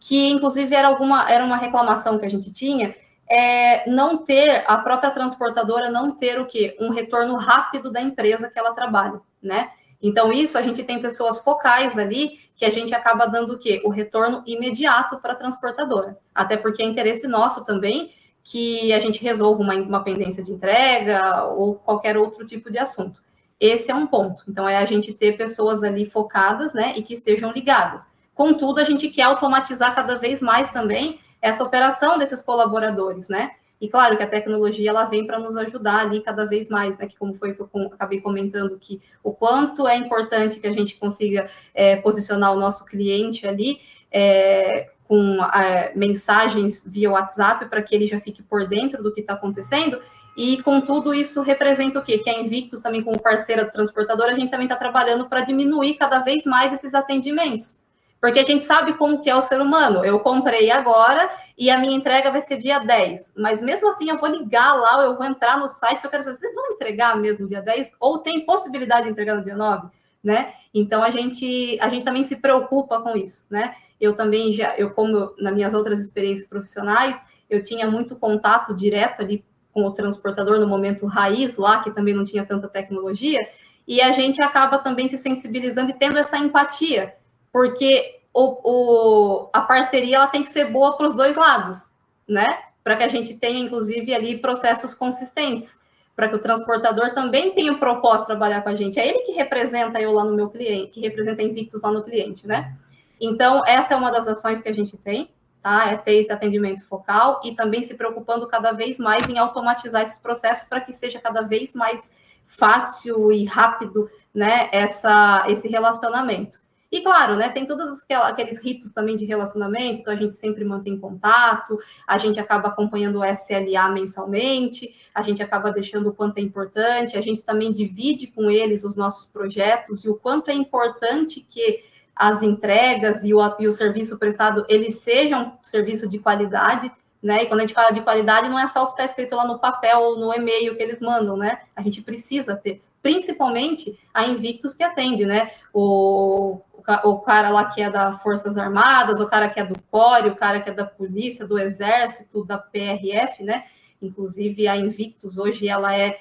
que 0.01 0.29
inclusive 0.31 0.75
era, 0.75 0.89
alguma, 0.89 1.31
era 1.31 1.45
uma 1.45 1.57
reclamação 1.57 2.19
que 2.19 2.27
a 2.27 2.31
gente 2.31 2.53
tinha, 2.53 2.95
é, 3.29 3.89
não 3.89 4.19
ter, 4.19 4.65
a 4.67 4.79
própria 4.79 5.11
transportadora 5.11 5.91
não 5.91 6.11
ter 6.11 6.41
o 6.41 6.47
quê? 6.47 6.77
Um 6.81 6.91
retorno 6.91 7.37
rápido 7.37 7.91
da 7.93 8.01
empresa 8.01 8.49
que 8.49 8.59
ela 8.59 8.73
trabalha, 8.73 9.21
né? 9.41 9.71
Então, 10.03 10.33
isso 10.33 10.57
a 10.57 10.63
gente 10.63 10.83
tem 10.83 11.01
pessoas 11.01 11.41
focais 11.41 11.99
ali 11.99 12.41
que 12.59 12.65
a 12.65 12.71
gente 12.71 12.93
acaba 12.93 13.25
dando 13.25 13.55
o 13.55 13.59
quê? 13.59 13.81
O 13.85 13.89
retorno 13.89 14.43
imediato 14.45 15.17
para 15.19 15.33
a 15.33 15.37
transportadora. 15.37 16.19
Até 16.35 16.57
porque 16.57 16.83
é 16.83 16.87
interesse 16.87 17.29
nosso 17.29 17.65
também 17.65 18.13
que 18.43 18.93
a 18.93 18.99
gente 18.99 19.23
resolva 19.23 19.63
uma, 19.63 19.75
uma 19.75 20.03
pendência 20.03 20.43
de 20.43 20.53
entrega 20.53 21.45
ou 21.45 21.77
qualquer 21.77 22.19
outro 22.19 22.45
tipo 22.45 22.69
de 22.69 22.77
assunto. 22.77 23.23
Esse 23.61 23.93
é 23.93 23.95
um 23.95 24.09
ponto. 24.09 24.43
Então, 24.49 24.69
é 24.69 24.77
a 24.77 24.85
gente 24.85 25.15
ter 25.15 25.37
pessoas 25.37 25.85
ali 25.85 26.05
focadas, 26.05 26.75
né, 26.75 26.95
e 26.97 27.03
que 27.03 27.15
estejam 27.15 27.53
ligadas. 27.53 28.09
Contudo, 28.35 28.81
a 28.81 28.85
gente 28.85 29.09
quer 29.09 29.23
automatizar 29.23 29.95
cada 29.95 30.17
vez 30.17 30.43
mais 30.43 30.71
também 30.71 31.21
essa 31.41 31.63
operação 31.63 32.19
desses 32.19 32.43
colaboradores, 32.43 33.29
né? 33.29 33.53
E 33.81 33.89
claro 33.89 34.17
que 34.17 34.23
a 34.23 34.29
tecnologia 34.29 34.91
ela 34.91 35.05
vem 35.05 35.27
para 35.27 35.39
nos 35.39 35.57
ajudar 35.57 36.01
ali 36.01 36.21
cada 36.21 36.45
vez 36.45 36.69
mais, 36.69 36.99
né? 36.99 37.07
Que 37.07 37.17
como 37.17 37.35
foi 37.35 37.55
que 37.55 37.61
eu 37.61 37.71
acabei 37.93 38.21
comentando 38.21 38.77
que 38.79 39.01
o 39.23 39.33
quanto 39.33 39.87
é 39.87 39.97
importante 39.97 40.59
que 40.59 40.67
a 40.67 40.73
gente 40.73 40.97
consiga 40.97 41.49
é, 41.73 41.97
posicionar 41.97 42.53
o 42.53 42.59
nosso 42.59 42.85
cliente 42.85 43.47
ali 43.47 43.81
é, 44.11 44.91
com 45.07 45.43
é, 45.45 45.93
mensagens 45.95 46.83
via 46.85 47.11
WhatsApp 47.11 47.67
para 47.67 47.83
que 47.83 47.95
ele 47.95 48.07
já 48.07 48.21
fique 48.21 48.43
por 48.43 48.67
dentro 48.67 49.03
do 49.03 49.13
que 49.13 49.21
está 49.21 49.35
acontecendo. 49.35 50.01
E 50.37 50.63
com 50.63 50.81
tudo 50.81 51.15
isso 51.15 51.43
representa 51.43 51.99
o 51.99 52.03
quê? 52.03 52.19
Que 52.19 52.31
a 52.31 52.41
Invictus 52.41 52.81
também 52.81 53.03
como 53.03 53.21
parceira 53.21 53.65
do 53.65 53.71
transportador, 53.71 54.27
a 54.27 54.35
gente 54.35 54.51
também 54.51 54.67
está 54.67 54.77
trabalhando 54.77 55.29
para 55.29 55.41
diminuir 55.41 55.95
cada 55.95 56.21
vez 56.21 56.45
mais 56.45 56.73
esses 56.73 56.95
atendimentos. 56.95 57.77
Porque 58.21 58.41
a 58.41 58.45
gente 58.45 58.65
sabe 58.65 58.95
como 58.95 59.21
que 59.21 59.31
é 59.31 59.37
o 59.37 59.43
ser 59.43 59.61
humano. 59.61 60.05
Eu 60.05 60.19
comprei 60.21 60.71
agora 60.71 61.31
e 61.57 61.71
a 61.71 61.79
minha 61.79 61.97
entrega 61.97 62.31
vai 62.31 62.41
ser 62.41 62.57
dia 62.57 62.81
10. 62.81 63.35
Mas 63.37 63.61
mesmo 63.61 63.89
assim 63.89 64.11
eu 64.11 64.19
vou 64.19 64.29
ligar 64.29 64.75
lá, 64.75 65.03
eu 65.05 65.17
vou 65.17 65.25
entrar 65.25 65.59
no 65.59 65.69
site, 65.69 65.95
porque 65.95 66.07
eu 66.09 66.11
quero 66.11 66.25
saber, 66.25 66.37
vocês 66.37 66.55
vão 66.55 66.73
entregar 66.73 67.17
mesmo 67.17 67.49
dia 67.49 67.63
10? 67.63 67.93
Ou 68.01 68.19
tem 68.19 68.45
possibilidade 68.45 69.05
de 69.05 69.13
entregar 69.13 69.37
no 69.37 69.45
dia 69.45 69.57
9? 69.57 69.89
Né? 70.23 70.53
Então 70.75 71.03
a 71.03 71.11
gente, 71.11 71.79
a 71.81 71.89
gente 71.89 72.05
também 72.05 72.25
se 72.25 72.37
preocupa 72.37 73.01
com 73.01 73.17
isso, 73.17 73.47
né? 73.49 73.77
Eu 74.01 74.15
também 74.15 74.53
já, 74.53 74.77
eu 74.77 74.91
como 74.91 75.33
nas 75.39 75.55
minhas 75.55 75.73
outras 75.73 76.01
experiências 76.01 76.47
profissionais, 76.47 77.21
eu 77.49 77.63
tinha 77.63 77.89
muito 77.89 78.17
contato 78.17 78.75
direto 78.75 79.23
ali 79.23 79.45
com 79.73 79.85
o 79.85 79.93
transportador 79.93 80.59
no 80.59 80.67
momento 80.67 81.07
raiz 81.07 81.57
lá, 81.57 81.83
que 81.83 81.91
também 81.93 82.15
não 82.15 82.25
tinha 82.25 82.45
tanta 82.45 82.69
tecnologia, 82.69 83.49
e 83.87 84.01
a 84.01 84.11
gente 84.11 84.43
acaba 84.43 84.79
também 84.79 85.09
se 85.09 85.17
sensibilizando 85.17 85.91
e 85.91 85.95
tendo 85.95 86.19
essa 86.19 86.37
empatia 86.37 87.15
porque 87.53 88.21
o, 88.33 88.61
o, 88.63 89.51
a 89.53 89.61
parceria 89.61 90.17
ela 90.17 90.27
tem 90.27 90.43
que 90.43 90.51
ser 90.51 90.71
boa 90.71 90.97
para 90.97 91.07
os 91.07 91.15
dois 91.15 91.37
lados, 91.37 91.93
né? 92.27 92.59
Para 92.85 92.97
que 92.97 93.05
a 93.05 93.09
gente 93.09 93.35
tenha, 93.35 93.59
inclusive, 93.59 94.15
ali 94.15 94.39
processos 94.39 94.95
consistentes, 94.95 95.79
para 96.15 96.29
que 96.29 96.37
o 96.37 96.39
transportador 96.39 97.15
também 97.15 97.53
tenha 97.53 97.73
um 97.73 97.79
propósito 97.79 98.27
trabalhar 98.27 98.63
com 98.63 98.69
a 98.69 98.75
gente. 98.75 98.99
É 98.99 99.07
ele 99.07 99.21
que 99.21 99.33
representa 99.33 100.01
eu 100.01 100.13
lá 100.13 100.25
no 100.25 100.35
meu 100.35 100.49
cliente, 100.49 100.93
que 100.93 101.01
representa 101.01 101.43
Invictus 101.43 101.81
lá 101.81 101.91
no 101.91 102.03
cliente, 102.03 102.47
né? 102.47 102.77
Então, 103.21 103.65
essa 103.67 103.95
é 103.95 103.97
uma 103.97 104.11
das 104.11 104.29
ações 104.29 104.63
que 104.63 104.69
a 104.69 104.75
gente 104.75 104.97
tem, 104.97 105.31
tá? 105.63 105.91
É 105.91 105.97
ter 105.97 106.15
esse 106.15 106.33
atendimento 106.33 106.85
focal 106.87 107.41
e 107.45 107.55
também 107.55 107.83
se 107.83 107.95
preocupando 107.95 108.47
cada 108.47 108.73
vez 108.73 108.99
mais 108.99 109.29
em 109.29 109.39
automatizar 109.39 110.03
esses 110.03 110.19
processos 110.19 110.69
para 110.69 110.81
que 110.81 110.93
seja 110.93 111.21
cada 111.21 111.43
vez 111.43 111.75
mais 111.75 112.11
fácil 112.47 113.31
e 113.31 113.45
rápido, 113.45 114.11
né, 114.35 114.69
essa, 114.73 115.45
esse 115.49 115.69
relacionamento. 115.69 116.59
E 116.91 117.03
claro, 117.03 117.37
né, 117.37 117.51
tem 117.51 117.67
todos 117.67 118.03
aqueles 118.23 118.59
ritos 118.59 118.93
também 118.93 119.15
de 119.15 119.27
relacionamento, 119.27 120.01
então 120.01 120.13
a 120.13 120.17
gente 120.17 120.33
sempre 120.33 120.65
mantém 120.65 120.99
contato, 120.99 121.79
a 122.07 122.17
gente 122.17 122.41
acaba 122.41 122.69
acompanhando 122.69 123.21
o 123.21 123.25
SLA 123.25 123.91
mensalmente, 123.91 124.95
a 125.15 125.23
gente 125.23 125.43
acaba 125.43 125.71
deixando 125.71 126.09
o 126.09 126.15
quanto 126.15 126.39
é 126.39 126.41
importante, 126.41 127.19
a 127.19 127.21
gente 127.21 127.45
também 127.45 127.73
divide 127.73 128.27
com 128.29 128.51
eles 128.51 128.85
os 128.85 128.97
nossos 128.97 129.27
projetos 129.27 130.03
e 130.03 130.09
o 130.09 130.15
quanto 130.15 130.51
é 130.51 130.55
importante 130.55 131.47
que 131.47 131.85
as 132.17 132.43
entregas 132.43 133.23
e 133.23 133.35
o, 133.35 133.41
e 133.61 133.69
o 133.69 133.73
serviço 133.73 134.19
prestado, 134.19 134.65
eles 134.69 134.97
sejam 134.97 135.59
serviço 135.63 136.09
de 136.09 136.19
qualidade, 136.19 136.91
né? 137.23 137.43
E 137.43 137.47
quando 137.47 137.61
a 137.61 137.63
gente 137.63 137.75
fala 137.75 137.93
de 137.93 138.01
qualidade, 138.01 138.49
não 138.49 138.59
é 138.59 138.67
só 138.67 138.83
o 138.83 138.87
que 138.87 138.93
está 138.95 139.05
escrito 139.05 139.37
lá 139.37 139.47
no 139.47 139.59
papel 139.59 140.01
ou 140.01 140.19
no 140.19 140.35
e-mail 140.35 140.77
que 140.77 140.83
eles 140.83 141.01
mandam, 141.01 141.37
né? 141.37 141.61
A 141.77 141.83
gente 141.83 142.01
precisa 142.01 142.57
ter, 142.57 142.83
principalmente 143.01 143.99
a 144.13 144.27
Invictus 144.27 144.75
que 144.75 144.83
atende, 144.83 145.25
né? 145.25 145.53
O, 145.73 146.61
o 147.05 147.19
cara 147.19 147.51
lá 147.51 147.67
que 147.67 147.83
é 147.83 147.91
da 147.91 148.13
Forças 148.13 148.57
Armadas, 148.57 149.21
o 149.21 149.27
cara 149.27 149.49
que 149.49 149.61
é 149.61 149.65
do 149.65 149.79
CORE, 149.91 150.31
o 150.31 150.37
cara 150.37 150.61
que 150.61 150.71
é 150.71 150.73
da 150.73 150.85
polícia, 150.85 151.47
do 151.47 151.59
Exército, 151.59 152.45
da 152.45 152.57
PRF, 152.57 153.43
né? 153.43 153.65
Inclusive 154.01 154.67
a 154.67 154.77
Invictus 154.77 155.37
hoje 155.39 155.69
ela 155.69 155.97
é 155.97 156.19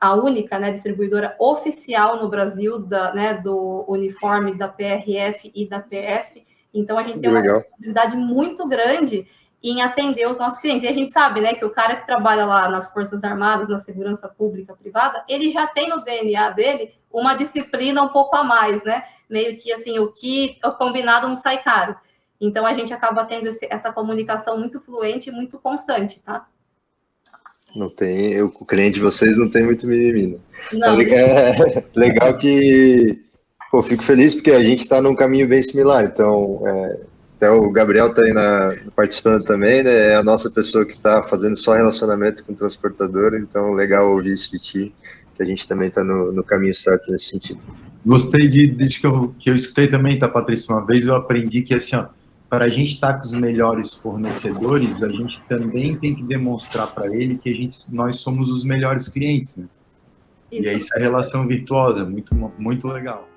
a 0.00 0.14
única 0.14 0.58
né, 0.58 0.70
distribuidora 0.70 1.36
oficial 1.38 2.16
no 2.20 2.28
Brasil 2.28 2.78
da, 2.78 3.12
né, 3.12 3.34
do 3.34 3.84
uniforme 3.86 4.54
da 4.54 4.66
PRF 4.66 5.52
e 5.54 5.68
da 5.68 5.78
PF. 5.78 6.42
Então 6.72 6.96
a 6.98 7.02
gente 7.02 7.18
tem 7.18 7.28
uma 7.28 7.40
responsabilidade 7.40 8.16
muito 8.16 8.66
grande 8.66 9.28
em 9.62 9.82
atender 9.82 10.28
os 10.28 10.38
nossos 10.38 10.58
clientes. 10.58 10.84
E 10.84 10.88
a 10.88 10.92
gente 10.92 11.12
sabe, 11.12 11.40
né, 11.40 11.54
que 11.54 11.64
o 11.64 11.70
cara 11.70 11.96
que 11.96 12.06
trabalha 12.06 12.46
lá 12.46 12.68
nas 12.68 12.90
Forças 12.92 13.22
Armadas, 13.24 13.68
na 13.68 13.78
segurança 13.78 14.28
pública 14.28 14.74
privada, 14.74 15.22
ele 15.28 15.50
já 15.50 15.66
tem 15.66 15.88
no 15.88 16.02
DNA 16.02 16.50
dele 16.50 16.94
uma 17.12 17.34
disciplina 17.34 18.02
um 18.02 18.08
pouco 18.08 18.36
a 18.36 18.44
mais, 18.44 18.82
né? 18.84 19.04
Meio 19.28 19.56
que 19.56 19.72
assim, 19.72 19.98
o 19.98 20.12
que 20.12 20.58
o 20.64 20.72
combinado 20.72 21.28
não 21.28 21.34
sai 21.34 21.62
caro. 21.62 21.94
Então 22.40 22.64
a 22.64 22.72
gente 22.72 22.92
acaba 22.92 23.24
tendo 23.24 23.48
esse, 23.48 23.66
essa 23.70 23.92
comunicação 23.92 24.58
muito 24.58 24.80
fluente 24.80 25.28
e 25.28 25.32
muito 25.32 25.58
constante, 25.58 26.20
tá? 26.20 26.46
Não 27.74 27.88
tem, 27.88 28.32
eu, 28.32 28.46
o 28.46 28.64
cliente 28.64 28.94
de 28.94 29.00
vocês 29.00 29.38
não 29.38 29.48
tem 29.48 29.62
muito 29.62 29.86
mimimi. 29.86 30.40
Não. 30.72 30.98
É, 31.00 31.84
legal 31.94 32.36
que, 32.36 33.22
pô, 33.70 33.82
fico 33.82 34.02
feliz 34.02 34.34
porque 34.34 34.50
a 34.50 34.62
gente 34.62 34.80
está 34.80 35.00
num 35.00 35.14
caminho 35.14 35.46
bem 35.46 35.62
similar. 35.62 36.04
Então, 36.04 36.62
é, 36.66 37.00
até 37.40 37.50
o 37.50 37.70
Gabriel 37.70 38.08
está 38.08 38.20
aí 38.20 38.34
na, 38.34 38.76
participando 38.94 39.42
também, 39.44 39.82
né? 39.82 40.12
É 40.12 40.14
a 40.14 40.22
nossa 40.22 40.50
pessoa 40.50 40.84
que 40.84 40.92
está 40.92 41.22
fazendo 41.22 41.56
só 41.56 41.72
relacionamento 41.72 42.44
com 42.44 42.52
o 42.52 42.56
transportador, 42.56 43.34
então 43.34 43.72
legal 43.72 44.12
ouvir 44.12 44.34
isso 44.34 44.52
de 44.52 44.58
ti 44.58 44.94
que 45.34 45.42
a 45.42 45.46
gente 45.46 45.66
também 45.66 45.88
está 45.88 46.04
no, 46.04 46.30
no, 46.32 46.44
caminho 46.44 46.74
certo 46.74 47.10
nesse 47.10 47.30
sentido. 47.30 47.60
Gostei 48.04 48.46
de, 48.46 48.66
de 48.66 49.00
que, 49.00 49.06
eu, 49.06 49.34
que 49.38 49.48
eu 49.48 49.54
escutei 49.54 49.88
também, 49.88 50.18
tá, 50.18 50.28
Patrícia? 50.28 50.74
Uma 50.74 50.84
vez 50.84 51.06
eu 51.06 51.14
aprendi 51.14 51.62
que, 51.62 51.74
assim, 51.74 51.96
ó, 51.96 52.08
para 52.46 52.66
a 52.66 52.68
gente 52.68 52.94
estar 52.94 53.14
tá 53.14 53.18
com 53.20 53.24
os 53.24 53.32
melhores 53.32 53.94
fornecedores, 53.94 55.02
a 55.02 55.08
gente 55.08 55.40
também 55.48 55.96
tem 55.96 56.14
que 56.14 56.22
demonstrar 56.22 56.88
para 56.88 57.06
ele 57.06 57.38
que 57.38 57.48
a 57.48 57.54
gente, 57.54 57.78
nós 57.88 58.20
somos 58.20 58.50
os 58.50 58.64
melhores 58.64 59.08
clientes, 59.08 59.56
né? 59.56 59.64
Isso. 60.52 60.62
E 60.62 60.68
é 60.68 60.74
isso 60.74 60.88
a 60.94 60.98
relação 60.98 61.46
virtuosa, 61.46 62.04
muito, 62.04 62.34
muito 62.58 62.86
legal. 62.88 63.29